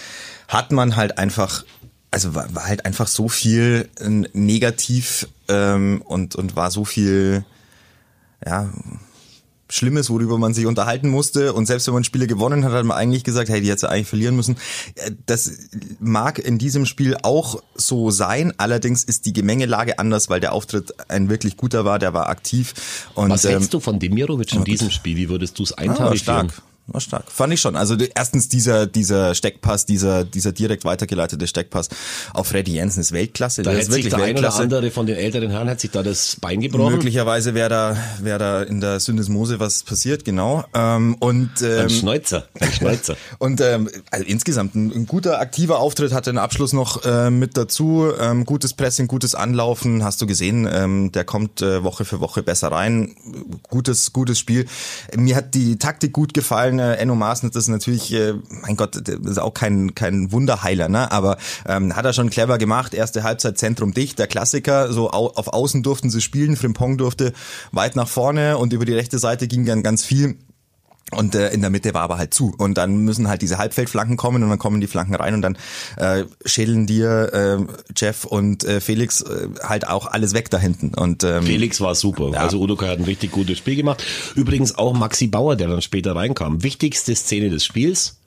hat 0.48 0.72
man 0.72 0.96
halt 0.96 1.18
einfach, 1.18 1.64
also 2.12 2.36
war, 2.36 2.54
war 2.54 2.66
halt 2.66 2.86
einfach 2.86 3.08
so 3.08 3.30
viel 3.30 3.90
äh, 4.00 4.10
negativ 4.34 5.28
ähm, 5.48 6.02
und, 6.06 6.36
und 6.36 6.56
war 6.56 6.72
so 6.72 6.86
viel, 6.86 7.46
ja, 8.46 8.70
Schlimmes, 9.68 10.10
worüber 10.12 10.38
man 10.38 10.54
sich 10.54 10.68
unterhalten 10.68 11.10
musste. 11.10 11.54
Und 11.54 11.66
selbst 11.66 11.88
wenn 11.88 11.96
man 11.96 12.04
Spiele 12.04 12.28
gewonnen 12.28 12.64
hat, 12.64 12.72
hat 12.72 12.86
man 12.86 12.98
eigentlich 12.98 13.24
gesagt, 13.24 13.50
hey, 13.50 13.62
die 13.62 13.70
hätte 13.72 13.90
eigentlich 13.90 14.08
verlieren 14.08 14.36
müssen. 14.36 14.58
Äh, 14.96 15.12
Das 15.26 15.52
mag 16.00 16.40
in 16.40 16.58
diesem 16.58 16.86
Spiel 16.86 17.18
auch 17.24 17.62
so 17.74 18.12
sein. 18.12 18.54
Allerdings 18.58 19.04
ist 19.04 19.26
die 19.26 19.34
Gemengelage 19.34 19.98
anders, 19.98 20.30
weil 20.30 20.40
der 20.40 20.54
Auftritt 20.54 20.94
ein 21.10 21.30
wirklich 21.30 21.58
guter 21.58 21.84
war, 21.84 21.98
der 21.98 22.14
war 22.14 22.30
aktiv. 22.30 22.74
Und, 23.16 23.32
Was 23.32 23.46
ähm, 23.46 23.52
hältst 23.52 23.74
du 23.74 23.80
von 23.80 24.00
Demirovic 24.00 24.54
in 24.54 24.64
diesem 24.64 24.92
Spiel? 24.92 25.18
Wie 25.18 25.30
würdest 25.30 25.58
du 25.58 25.64
es 25.64 25.74
ah, 25.74 25.78
war 25.78 25.84
eintarifieren? 25.90 26.50
stark. 26.50 26.64
War 26.88 27.02
stark. 27.02 27.32
Fand 27.32 27.54
ich 27.54 27.62
schon. 27.62 27.76
Also 27.76 27.96
erstens 28.14 28.48
dieser, 28.48 28.86
dieser 28.86 29.34
Steckpass, 29.34 29.86
dieser, 29.86 30.24
dieser 30.24 30.52
direkt 30.52 30.86
weitergeleitete 30.86 31.48
Steckpass 31.48 31.90
auf 32.34 32.48
Freddy 32.48 32.74
Jensen 32.74 33.02
ist 33.02 33.12
Weltklasse. 33.12 33.64
Da 33.64 33.72
ist 33.72 33.92
sich 33.92 34.10
der 34.10 34.20
ein 34.20 34.38
oder 34.38 34.54
andere 34.56 34.92
von 34.92 35.06
den 35.06 35.16
älteren 35.16 35.50
Herren 35.50 35.68
hätte 35.68 35.82
sich 35.82 35.92
da 35.92 36.04
das 36.04 36.38
Bein 36.40 36.62
gebrochen. 36.62 36.94
Möglicherweise 36.94 37.54
wäre 37.54 37.70
da, 37.70 37.98
wäre 38.22 38.40
da 38.40 38.64
in 38.64 38.82
der 38.82 39.00
Syndesmose 39.00 39.60
was 39.60 39.84
passiert, 39.84 40.26
genau. 40.26 40.64
Ähm, 40.74 41.16
und, 41.20 41.62
ähm, 41.62 41.82
ein 41.82 41.90
Schneuzer, 41.90 42.48
ein 42.60 42.72
Schneuzer. 42.72 43.16
und 43.40 43.62
ähm, 43.62 43.90
also 44.12 44.26
insgesamt 44.26 44.76
ein, 44.76 44.92
ein 44.92 45.06
guter, 45.08 45.40
aktiver 45.40 45.80
Auftritt, 45.80 46.14
hatte 46.14 46.32
den 46.32 46.38
Abschluss 46.38 46.74
noch 46.74 47.04
äh, 47.04 47.32
mit 47.32 47.58
dazu. 47.58 48.12
Ähm, 48.20 48.46
gutes 48.46 48.74
Pressing, 48.74 49.08
gutes 49.08 49.34
Anlaufen, 49.34 50.04
hast 50.04 50.22
du 50.22 50.28
gesehen. 50.28 50.68
Ähm, 50.72 51.12
der 51.12 51.26
kommt 51.26 51.62
äh, 51.62 51.84
Woche 51.84 52.06
für 52.06 52.20
Woche 52.20 52.44
besser 52.44 52.72
rein. 52.72 53.16
Gutes, 53.64 54.14
gutes 54.14 54.38
Spiel. 54.38 54.66
Mir 55.16 55.36
hat 55.36 55.56
die 55.56 55.78
Taktik 55.78 56.14
gut 56.14 56.34
gefallen. 56.34 56.75
Äh, 56.80 56.96
Enno 56.96 57.16
Maaßen 57.16 57.52
das 57.52 57.64
ist 57.64 57.70
natürlich, 57.70 58.14
äh, 58.14 58.34
mein 58.62 58.76
Gott, 58.76 58.96
ist 58.96 59.40
auch 59.40 59.54
kein, 59.54 59.96
kein 59.96 60.32
Wunderheiler, 60.32 60.90
ne? 60.90 61.12
aber 61.12 61.38
ähm, 61.68 61.96
hat 61.96 62.06
er 62.06 62.14
schon 62.14 62.30
clever 62.30 62.58
gemacht. 62.58 62.94
Erste 62.94 63.24
Halbzeit 63.24 63.58
Zentrum 63.58 63.94
dicht, 63.94 64.20
der 64.20 64.28
Klassiker. 64.28 64.92
So 64.92 65.12
au 65.12 65.32
auf 65.36 65.48
Außen 65.48 65.84
durften 65.84 66.10
sie 66.10 66.22
spielen. 66.22 66.56
Frimpong 66.56 66.98
durfte 66.98 67.34
weit 67.72 67.96
nach 67.96 68.08
vorne 68.08 68.58
und 68.58 68.74
über 68.74 68.86
die 68.86 68.94
rechte 68.94 69.20
Seite 69.20 69.48
ging 69.48 69.66
dann 69.66 69.84
ganz 69.84 70.04
viel. 70.04 70.38
Und 71.12 71.36
äh, 71.36 71.52
in 71.52 71.62
der 71.62 71.70
Mitte 71.70 71.94
war 71.94 72.02
aber 72.02 72.18
halt 72.18 72.34
zu. 72.34 72.54
Und 72.58 72.80
dann 72.80 72.98
müssen 72.98 73.28
halt 73.28 73.44
diese 73.44 73.60
Halbfeldflanken 73.60 74.18
kommen 74.18 74.42
und 74.42 74.50
dann 74.50 74.58
kommen 74.58 74.82
die 74.82 74.88
Flanken 74.88 75.14
rein 75.14 75.36
und 75.36 75.44
dann 75.44 75.58
äh, 75.98 76.24
schädeln 76.46 76.88
dir 76.88 77.32
äh, 77.32 77.74
Jeff 77.96 78.26
und 78.26 78.64
äh, 78.64 78.82
Felix 78.82 79.22
äh, 79.22 79.50
halt 79.62 79.88
auch 79.88 80.08
alles 80.08 80.34
weg 80.34 80.50
da 80.50 80.58
hinten. 80.58 80.96
Und, 80.96 81.24
ähm, 81.24 81.44
Felix 81.44 81.80
war 81.80 81.94
super. 81.94 82.32
Ja. 82.32 82.40
Also 82.40 82.60
Udokai 82.60 82.88
hat 82.88 82.98
ein 82.98 83.06
richtig 83.06 83.32
gutes 83.32 83.60
Spiel 83.60 83.76
gemacht. 83.76 84.04
Übrigens 84.34 84.78
auch 84.78 84.94
Maxi 84.94 85.28
Bauer, 85.28 85.56
der 85.56 85.68
dann 85.68 85.84
später 85.84 86.16
reinkam. 86.16 86.64
Wichtigste 86.64 87.16
Szene 87.16 87.52
des 87.52 87.64
Spiels. 87.64 88.18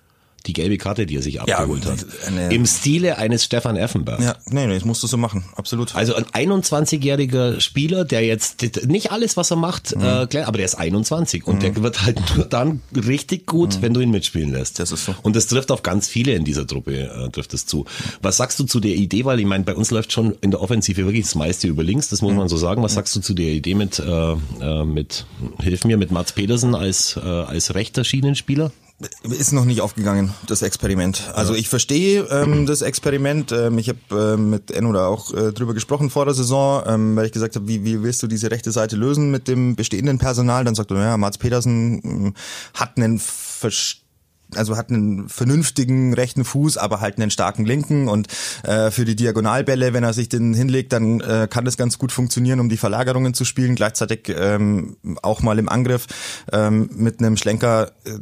Die 0.47 0.53
gelbe 0.53 0.79
Karte, 0.79 1.05
die 1.05 1.17
er 1.17 1.23
sich 1.23 1.41
abgeholt 1.41 1.85
hat. 1.85 2.07
eine- 2.27 2.53
Im 2.55 2.65
Stile 2.65 3.19
eines 3.19 3.45
Stefan 3.45 3.77
Effenberg. 3.77 4.21
Ja, 4.21 4.37
nee, 4.51 4.67
nee, 4.67 4.75
das 4.75 4.85
musst 4.85 5.03
du 5.03 5.07
so 5.07 5.17
machen, 5.17 5.45
absolut. 5.57 5.95
Also 5.95 6.15
ein 6.15 6.25
21-jähriger 6.25 7.61
Spieler, 7.61 8.05
der 8.05 8.25
jetzt 8.25 8.63
nicht 8.87 9.13
alles, 9.13 9.37
was 9.37 9.51
er 9.51 9.57
macht, 9.57 9.95
Mhm. 9.97 10.03
äh, 10.05 10.27
klar, 10.27 10.47
aber 10.47 10.57
der 10.59 10.65
ist 10.67 10.77
21 10.77 11.47
und 11.47 11.63
der 11.63 11.75
wird 11.77 12.03
halt 12.03 12.21
nur 12.37 12.45
dann 12.47 12.81
richtig 12.95 13.47
gut, 13.47 13.83
wenn 13.83 13.93
du 13.95 14.01
ihn 14.01 14.11
mitspielen 14.11 14.53
lässt. 14.53 14.75
Mhm. 14.79 14.83
Das 14.83 14.93
ist 14.93 15.05
so. 15.05 15.15
Und 15.23 15.37
das 15.37 15.47
trifft 15.49 15.71
auf 15.71 15.83
ganz 15.83 16.09
viele 16.09 16.33
in 16.33 16.45
dieser 16.45 16.67
Truppe, 16.67 16.97
äh, 17.11 17.31
trifft 17.31 17.53
es 17.55 17.67
zu. 17.67 17.85
Was 18.23 18.37
sagst 18.37 18.59
du 18.59 18.65
zu 18.65 18.81
der 18.81 18.95
Idee, 18.95 19.25
weil 19.25 19.41
ich 19.41 19.47
meine, 19.47 19.65
bei 19.65 19.75
uns 19.75 19.91
läuft 19.91 20.13
schon 20.13 20.35
in 20.41 20.51
der 20.51 20.61
Offensive 20.63 21.05
wirklich 21.05 21.25
das 21.25 21.35
meiste 21.35 21.69
über 21.69 21.83
links, 21.83 22.09
das 22.09 22.23
muss 22.23 22.33
Mhm. 22.33 22.39
man 22.39 22.49
so 22.49 22.57
sagen. 22.57 22.83
Was 22.83 22.95
sagst 22.95 23.15
du 23.17 23.21
zu 23.21 23.35
der 23.35 23.49
Idee 23.53 23.75
mit, 23.75 23.99
äh, 23.99 24.33
äh, 24.61 24.85
mit 24.85 25.27
hilf 25.61 25.85
mir, 25.85 25.97
mit 25.97 26.11
Mats 26.11 26.33
Pedersen 26.33 26.75
als, 26.75 27.17
äh, 27.17 27.21
als 27.21 27.75
rechter 27.75 28.05
Schienenspieler? 28.05 28.71
Ist 29.23 29.53
noch 29.53 29.65
nicht 29.65 29.81
aufgegangen, 29.81 30.35
das 30.49 30.63
Experiment. 30.63 31.31
Also 31.33 31.55
ich 31.55 31.69
verstehe 31.69 32.25
ähm, 32.33 32.67
das 32.67 32.83
Experiment. 32.83 33.53
Ähm, 33.53 33.79
ich 33.79 33.89
habe 33.89 33.99
ähm, 34.11 34.51
mit 34.51 34.73
Enno 34.73 34.93
da 34.93 35.07
auch 35.07 35.33
äh, 35.33 35.53
drüber 35.53 35.73
gesprochen 35.73 36.11
vor 36.11 36.25
der 36.25 36.35
Saison, 36.35 36.83
ähm, 36.85 37.15
weil 37.15 37.27
ich 37.27 37.33
gesagt 37.33 37.55
habe, 37.55 37.69
wie, 37.69 37.85
wie 37.85 38.03
willst 38.03 38.21
du 38.25 38.27
diese 38.27 38.51
rechte 38.51 38.73
Seite 38.73 38.97
lösen 38.97 39.31
mit 39.31 39.47
dem 39.47 39.77
bestehenden 39.77 40.19
Personal? 40.19 40.65
Dann 40.65 40.75
sagt 40.75 40.91
er, 40.91 40.99
ja, 40.99 41.17
Mats 41.17 41.39
Petersen 41.39 42.01
ähm, 42.03 42.35
hat 42.75 42.97
einen 42.97 43.21
Verst 43.21 44.08
also 44.55 44.77
hat 44.77 44.91
einen 44.91 45.29
vernünftigen 45.29 46.15
rechten 46.15 46.45
Fuß, 46.45 46.79
aber 46.79 47.01
halt 47.01 47.19
einen 47.19 47.31
starken 47.31 47.65
linken 47.65 48.09
und 48.09 48.29
äh, 48.63 48.91
für 48.91 49.05
die 49.05 49.17
Diagonalbälle, 49.17 49.93
wenn 49.93 50.05
er 50.05 50.13
sich 50.13 50.29
den 50.29 50.55
hinlegt, 50.55 50.93
dann 50.93 51.21
äh, 51.21 51.49
kann 51.51 51.65
das 51.65 51.77
ganz 51.77 51.99
gut 51.99 52.13
funktionieren, 52.13 52.61
um 52.61 52.69
die 52.69 52.77
Verlagerungen 52.77 53.35
zu 53.35 53.45
spielen. 53.45 53.75
Gleichzeitig 53.75 54.35
ähm, 54.35 54.97
auch 55.23 55.43
mal 55.43 55.59
im 55.59 55.69
Angriff 55.69 56.07
ähm, 56.53 56.89
mit 56.95 57.21
einem 57.21 57.37
Schlenker 57.37 57.93
äh, 58.05 58.19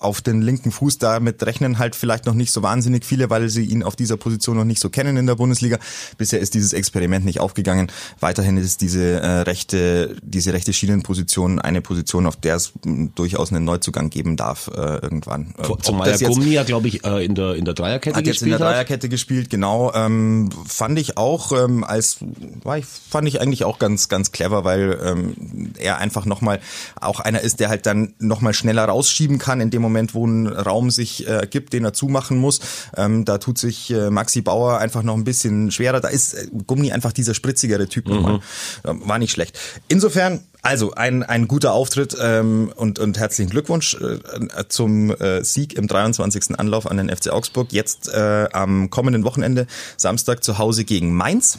auf 0.00 0.20
den 0.20 0.42
linken 0.42 0.70
Fuß. 0.70 0.98
Damit 0.98 1.44
rechnen 1.44 1.78
halt 1.78 1.94
vielleicht 1.94 2.26
noch 2.26 2.34
nicht 2.34 2.52
so 2.52 2.62
wahnsinnig 2.62 3.04
viele, 3.04 3.30
weil 3.30 3.48
sie 3.48 3.64
ihn 3.64 3.82
auf 3.82 3.96
dieser 3.96 4.16
Position 4.16 4.56
noch 4.56 4.64
nicht 4.64 4.80
so 4.80 4.90
kennen 4.90 5.16
in 5.16 5.26
der 5.26 5.36
Bundesliga. 5.36 5.78
Bisher 6.16 6.40
ist 6.40 6.54
dieses 6.54 6.72
Experiment 6.72 7.24
nicht 7.24 7.40
aufgegangen. 7.40 7.90
Weiterhin 8.20 8.56
ist 8.56 8.80
diese 8.80 9.20
äh, 9.20 9.40
rechte, 9.40 10.16
diese 10.22 10.52
rechte 10.52 10.72
Schienenposition 10.72 11.60
eine 11.60 11.82
Position, 11.82 12.26
auf 12.26 12.36
der 12.36 12.56
es 12.56 12.72
mh, 12.84 13.10
durchaus 13.14 13.52
einen 13.52 13.64
Neuzugang 13.64 14.10
geben 14.10 14.36
darf 14.36 14.68
äh, 14.68 14.98
irgendwann. 14.98 15.54
Äh, 15.58 15.67
Zumal 15.76 16.10
das 16.10 16.20
der 16.20 16.28
Gummi 16.28 16.50
ja, 16.50 16.62
glaube 16.62 16.88
ich, 16.88 17.04
äh, 17.04 17.24
in 17.24 17.34
der, 17.34 17.54
in 17.54 17.64
der 17.64 17.74
Dreierkette 17.74 18.16
hat 18.16 18.26
jetzt 18.26 18.42
in 18.42 18.48
gespielt 18.48 18.60
der 18.60 18.66
hat. 18.66 18.74
Dreierkette 18.74 19.08
gespielt, 19.08 19.50
genau. 19.50 19.92
Ähm, 19.94 20.50
fand 20.66 20.98
ich 20.98 21.16
auch 21.16 21.52
ähm, 21.52 21.84
als 21.84 22.18
war 22.62 22.78
ich, 22.78 22.86
fand 22.86 23.28
ich 23.28 23.40
eigentlich 23.40 23.64
auch 23.64 23.78
ganz 23.78 24.08
ganz 24.08 24.32
clever, 24.32 24.64
weil 24.64 24.98
ähm, 25.04 25.72
er 25.78 25.98
einfach 25.98 26.24
nochmal 26.24 26.60
auch 27.00 27.20
einer 27.20 27.40
ist, 27.40 27.60
der 27.60 27.68
halt 27.68 27.86
dann 27.86 28.14
nochmal 28.18 28.54
schneller 28.54 28.84
rausschieben 28.84 29.38
kann 29.38 29.60
in 29.60 29.70
dem 29.70 29.82
Moment, 29.82 30.14
wo 30.14 30.26
ein 30.26 30.46
Raum 30.46 30.90
sich 30.90 31.26
äh, 31.28 31.46
gibt, 31.50 31.72
den 31.72 31.84
er 31.84 31.92
zumachen 31.92 32.38
muss. 32.38 32.60
Ähm, 32.96 33.24
da 33.24 33.38
tut 33.38 33.58
sich 33.58 33.90
äh, 33.90 34.10
Maxi 34.10 34.40
Bauer 34.40 34.78
einfach 34.78 35.02
noch 35.02 35.14
ein 35.14 35.24
bisschen 35.24 35.70
schwerer. 35.70 36.00
Da 36.00 36.08
ist 36.08 36.34
äh, 36.34 36.48
Gummi 36.66 36.92
einfach 36.92 37.12
dieser 37.12 37.34
spritzigere 37.34 37.88
Typ 37.88 38.08
nochmal. 38.08 38.40
Ähm, 38.86 39.02
War 39.04 39.18
nicht 39.18 39.32
schlecht. 39.32 39.58
Insofern 39.88 40.40
also 40.62 40.92
ein, 40.94 41.22
ein 41.22 41.48
guter 41.48 41.72
Auftritt 41.72 42.16
ähm, 42.20 42.72
und, 42.74 42.98
und 42.98 43.18
herzlichen 43.18 43.50
Glückwunsch 43.50 43.94
äh, 43.94 44.64
zum 44.68 45.10
äh, 45.10 45.44
Sieg 45.44 45.74
im 45.74 45.86
23. 45.86 46.58
Anlauf 46.58 46.90
an 46.90 46.96
den 46.96 47.08
FC 47.08 47.30
Augsburg. 47.30 47.72
Jetzt 47.72 48.08
äh, 48.08 48.48
am 48.52 48.90
kommenden 48.90 49.24
Wochenende, 49.24 49.66
Samstag 49.96 50.42
zu 50.42 50.58
Hause 50.58 50.84
gegen 50.84 51.14
Mainz. 51.14 51.58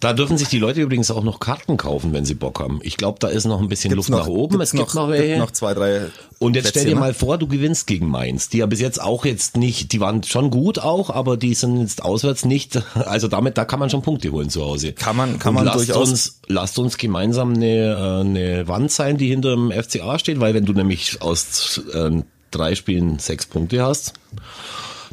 Da 0.00 0.14
dürfen 0.14 0.38
sich 0.38 0.48
die 0.48 0.58
Leute 0.58 0.80
übrigens 0.80 1.10
auch 1.10 1.22
noch 1.22 1.40
Karten 1.40 1.76
kaufen, 1.76 2.14
wenn 2.14 2.24
sie 2.24 2.32
Bock 2.32 2.58
haben. 2.58 2.80
Ich 2.82 2.96
glaube, 2.96 3.18
da 3.20 3.28
ist 3.28 3.44
noch 3.44 3.60
ein 3.60 3.68
bisschen 3.68 3.92
Luft 3.92 4.08
nach 4.08 4.26
oben. 4.26 4.52
gibt's 4.54 4.72
es 4.72 4.78
gibt 4.78 4.94
noch, 4.94 5.10
welche. 5.10 5.26
gibt 5.26 5.38
noch 5.38 5.50
zwei, 5.50 5.74
drei. 5.74 6.06
und 6.38 6.56
jetzt 6.56 6.70
stell 6.70 6.84
Plätze, 6.84 6.88
dir 6.88 6.94
ne? 6.94 7.00
mal 7.00 7.12
vor, 7.12 7.36
du 7.36 7.46
gewinnst 7.46 7.86
gegen 7.86 8.08
Mainz, 8.08 8.48
die 8.48 8.58
ja 8.58 8.66
bis 8.66 8.80
jetzt 8.80 8.98
auch 9.00 9.26
jetzt 9.26 9.58
nicht, 9.58 9.92
die 9.92 10.00
waren 10.00 10.22
schon 10.22 10.50
gut 10.50 10.78
auch, 10.78 11.10
aber 11.10 11.36
die 11.36 11.52
sind 11.52 11.80
jetzt 11.82 12.02
auswärts 12.02 12.46
nicht, 12.46 12.82
also 12.94 13.28
damit, 13.28 13.58
da 13.58 13.66
kann 13.66 13.78
man 13.78 13.90
schon 13.90 14.00
Punkte 14.00 14.32
holen 14.32 14.48
zu 14.48 14.64
Hause. 14.64 14.94
Kann 14.94 15.16
man- 15.16 15.38
kann 15.38 15.50
und 15.50 15.56
man 15.56 15.64
lasst 15.66 15.88
durchaus. 15.90 16.08
Uns, 16.08 16.40
lasst 16.46 16.78
uns 16.78 16.96
gemeinsam 16.96 17.52
eine, 17.52 17.66
äh, 17.66 18.20
eine 18.20 18.68
Wand 18.68 18.90
sein, 18.90 19.18
die 19.18 19.28
hinter 19.28 19.50
dem 19.54 19.70
FCA 19.70 20.18
steht, 20.18 20.40
weil 20.40 20.54
wenn 20.54 20.64
du 20.64 20.72
nämlich 20.72 21.20
aus 21.20 21.78
äh, 21.92 22.10
drei 22.50 22.74
Spielen 22.74 23.18
sechs 23.18 23.44
Punkte 23.44 23.82
hast, 23.84 24.14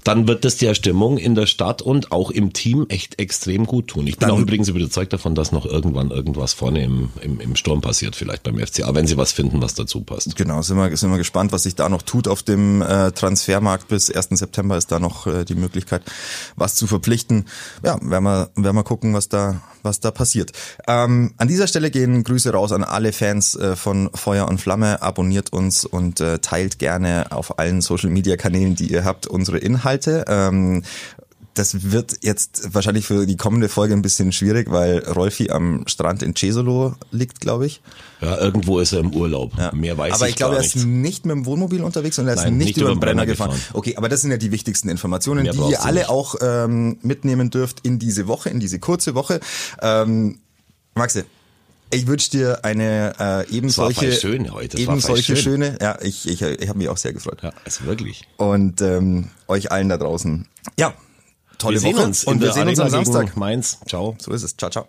dann 0.08 0.26
wird 0.26 0.46
das 0.46 0.56
der 0.56 0.74
Stimmung 0.74 1.18
in 1.18 1.36
der 1.36 1.48
Stadt 1.48 1.82
und 1.82 2.14
auch 2.14 2.32
im 2.32 2.54
Team 2.54 2.86
echt 2.88 3.20
extrem 3.20 3.66
gut 3.66 3.90
tun. 3.90 4.08
Ich 4.08 4.18
bin 4.18 4.30
Dann- 4.30 4.38
auch 4.38 4.42
übrigens 4.42 4.70
überzeugt 4.70 5.12
davon, 5.12 5.36
dass 5.36 5.52
noch 5.52 5.66
irgendwann 5.66 6.12
irgendwas 6.12 6.54
vorne 6.54 6.82
im, 6.84 7.10
im, 7.22 7.42
im 7.42 7.58
Sturm 7.58 7.82
passiert, 7.82 8.16
vielleicht 8.16 8.44
beim 8.44 8.58
FCA, 8.58 8.96
wenn 8.96 9.06
sie 9.06 9.18
was 9.18 9.34
finden, 9.34 9.62
was 9.62 9.74
dazu 9.74 10.02
passt. 10.02 10.38
Genau, 10.38 10.62
sind 10.62 10.78
wir, 10.78 10.96
sind 10.96 11.12
wir 11.12 11.18
gespannt, 11.18 11.52
was 11.52 11.64
sich 11.64 11.76
da 11.76 11.90
noch 11.90 12.04
tut 12.04 12.30
auf 12.30 12.42
dem 12.42 12.82
äh, 12.82 13.12
Transfermarkt. 13.12 13.90
Bis 13.90 14.10
1. 14.10 14.30
September 14.32 14.78
ist 14.78 14.94
da 14.94 15.00
noch 15.00 15.28
äh, 15.28 15.44
die 15.44 15.56
Möglichkeit, 15.56 16.04
was 16.56 16.76
zu 16.76 16.88
verpflichten. 16.88 17.46
Ja, 17.84 18.00
werden 18.02 18.24
wir, 18.24 18.50
werden 18.56 18.76
wir 18.78 18.84
gucken, 18.84 19.14
was 19.14 19.28
da, 19.28 19.62
was 19.84 20.00
da 20.00 20.12
passiert. 20.12 20.54
Ähm, 20.88 21.34
an 21.36 21.50
dieser 21.50 21.68
Stelle 21.68 21.92
gehen 21.92 22.24
Grüße 22.24 22.52
raus 22.54 22.72
an 22.72 22.86
alle 22.86 23.12
Fans 23.12 23.56
äh, 23.56 23.76
von 23.76 24.10
Feuer 24.14 24.48
und 24.48 24.62
Flamme. 24.62 25.02
Abonniert 25.02 25.52
uns 25.52 25.84
und 25.84 26.22
äh, 26.22 26.40
teilt 26.40 26.80
gerne 26.80 27.26
auf 27.32 27.60
allen 27.60 27.82
Social-Media-Kanälen, 27.82 28.76
die 28.76 28.90
ihr 28.90 29.04
habt, 29.04 29.28
unsere 29.28 29.58
Inhalte. 29.58 29.97
Ähm, 30.06 30.84
das 31.58 31.92
wird 31.92 32.20
jetzt 32.22 32.74
wahrscheinlich 32.74 33.06
für 33.06 33.26
die 33.26 33.36
kommende 33.36 33.68
Folge 33.68 33.94
ein 33.94 34.02
bisschen 34.02 34.32
schwierig, 34.32 34.72
weil 34.72 35.00
Rolfi 35.00 35.50
am 35.50 35.88
Strand 35.88 36.22
in 36.22 36.36
Cesolo 36.36 36.94
liegt, 37.12 37.42
glaube 37.42 37.66
ich. 37.66 37.82
Ja, 38.22 38.38
irgendwo 38.38 38.80
ist 38.80 38.94
er 38.94 39.00
im 39.00 39.12
Urlaub. 39.14 39.58
Ja. 39.58 39.72
Mehr 39.74 39.98
weiß 39.98 40.14
aber 40.14 40.26
ich, 40.26 40.32
ich 40.32 40.36
glaube, 40.36 40.56
er 40.56 40.62
ist 40.64 40.76
nicht. 40.76 40.86
nicht 40.86 41.26
mit 41.26 41.36
dem 41.36 41.46
Wohnmobil 41.46 41.82
unterwegs 41.84 42.20
und 42.20 42.28
er 42.28 42.36
ist 42.36 42.44
Nein, 42.44 42.58
nicht, 42.58 42.78
über 42.78 42.90
den 42.90 43.00
Brenner, 43.00 43.26
gefahren. 43.26 43.52
gefahren. 43.52 43.72
Okay, 43.74 43.96
aber 43.98 44.10
das 44.10 44.22
sind 44.22 44.32
ja 44.32 44.38
die 44.38 44.52
wichtigsten 44.52 44.90
Informationen, 44.90 45.44
Mehr 45.44 45.54
die 45.54 45.60
ihr 45.72 45.84
alle 45.84 46.02
nicht. 46.02 46.10
auch 46.10 46.36
ähm, 46.42 46.98
mitnehmen 47.02 47.50
dürft 47.50 47.80
in 47.82 47.98
diese 47.98 48.28
Woche, 48.28 48.50
in 48.50 48.60
diese 48.60 48.80
kurze 48.80 49.16
Woche. 49.16 49.40
Ähm, 49.82 50.40
Maxe, 50.94 51.26
ich 51.90 52.08
wünsche 52.08 52.32
dir 52.32 52.66
eine 52.66 53.14
äh, 53.20 53.56
eben 53.56 53.70
solche, 53.70 54.12
schön 54.12 54.52
heute, 54.52 54.78
eben 54.78 55.00
solche 55.00 55.36
schön. 55.36 55.38
schöne. 55.38 55.78
Ja, 55.82 55.98
ich, 56.02 56.28
ich, 56.28 56.42
ich 56.42 56.70
habe 56.70 56.78
mich 56.78 56.90
auch 56.90 56.98
sehr 56.98 57.14
gefreut. 57.14 57.40
Ja, 57.42 57.54
also 57.64 57.86
wirklich. 57.86 58.24
Und 58.38 58.82
ähm, 58.82 59.30
euch 59.48 59.72
allen 59.72 59.90
da 59.90 59.98
draußen. 59.98 60.48
Ja, 60.78 60.94
tolle 61.58 61.76
wir 61.76 61.82
sehen 61.82 61.96
Woche 61.96 62.06
uns 62.06 62.24
und 62.26 62.42
wir 62.42 62.52
sehen 62.52 62.68
uns 62.68 62.80
am 62.80 62.90
Samstag. 62.90 63.38
Mainz. 63.38 63.80
Ciao. 63.88 64.16
So 64.20 64.32
ist 64.32 64.44
es. 64.44 64.58
Ciao, 64.58 64.70
ciao. 64.70 64.88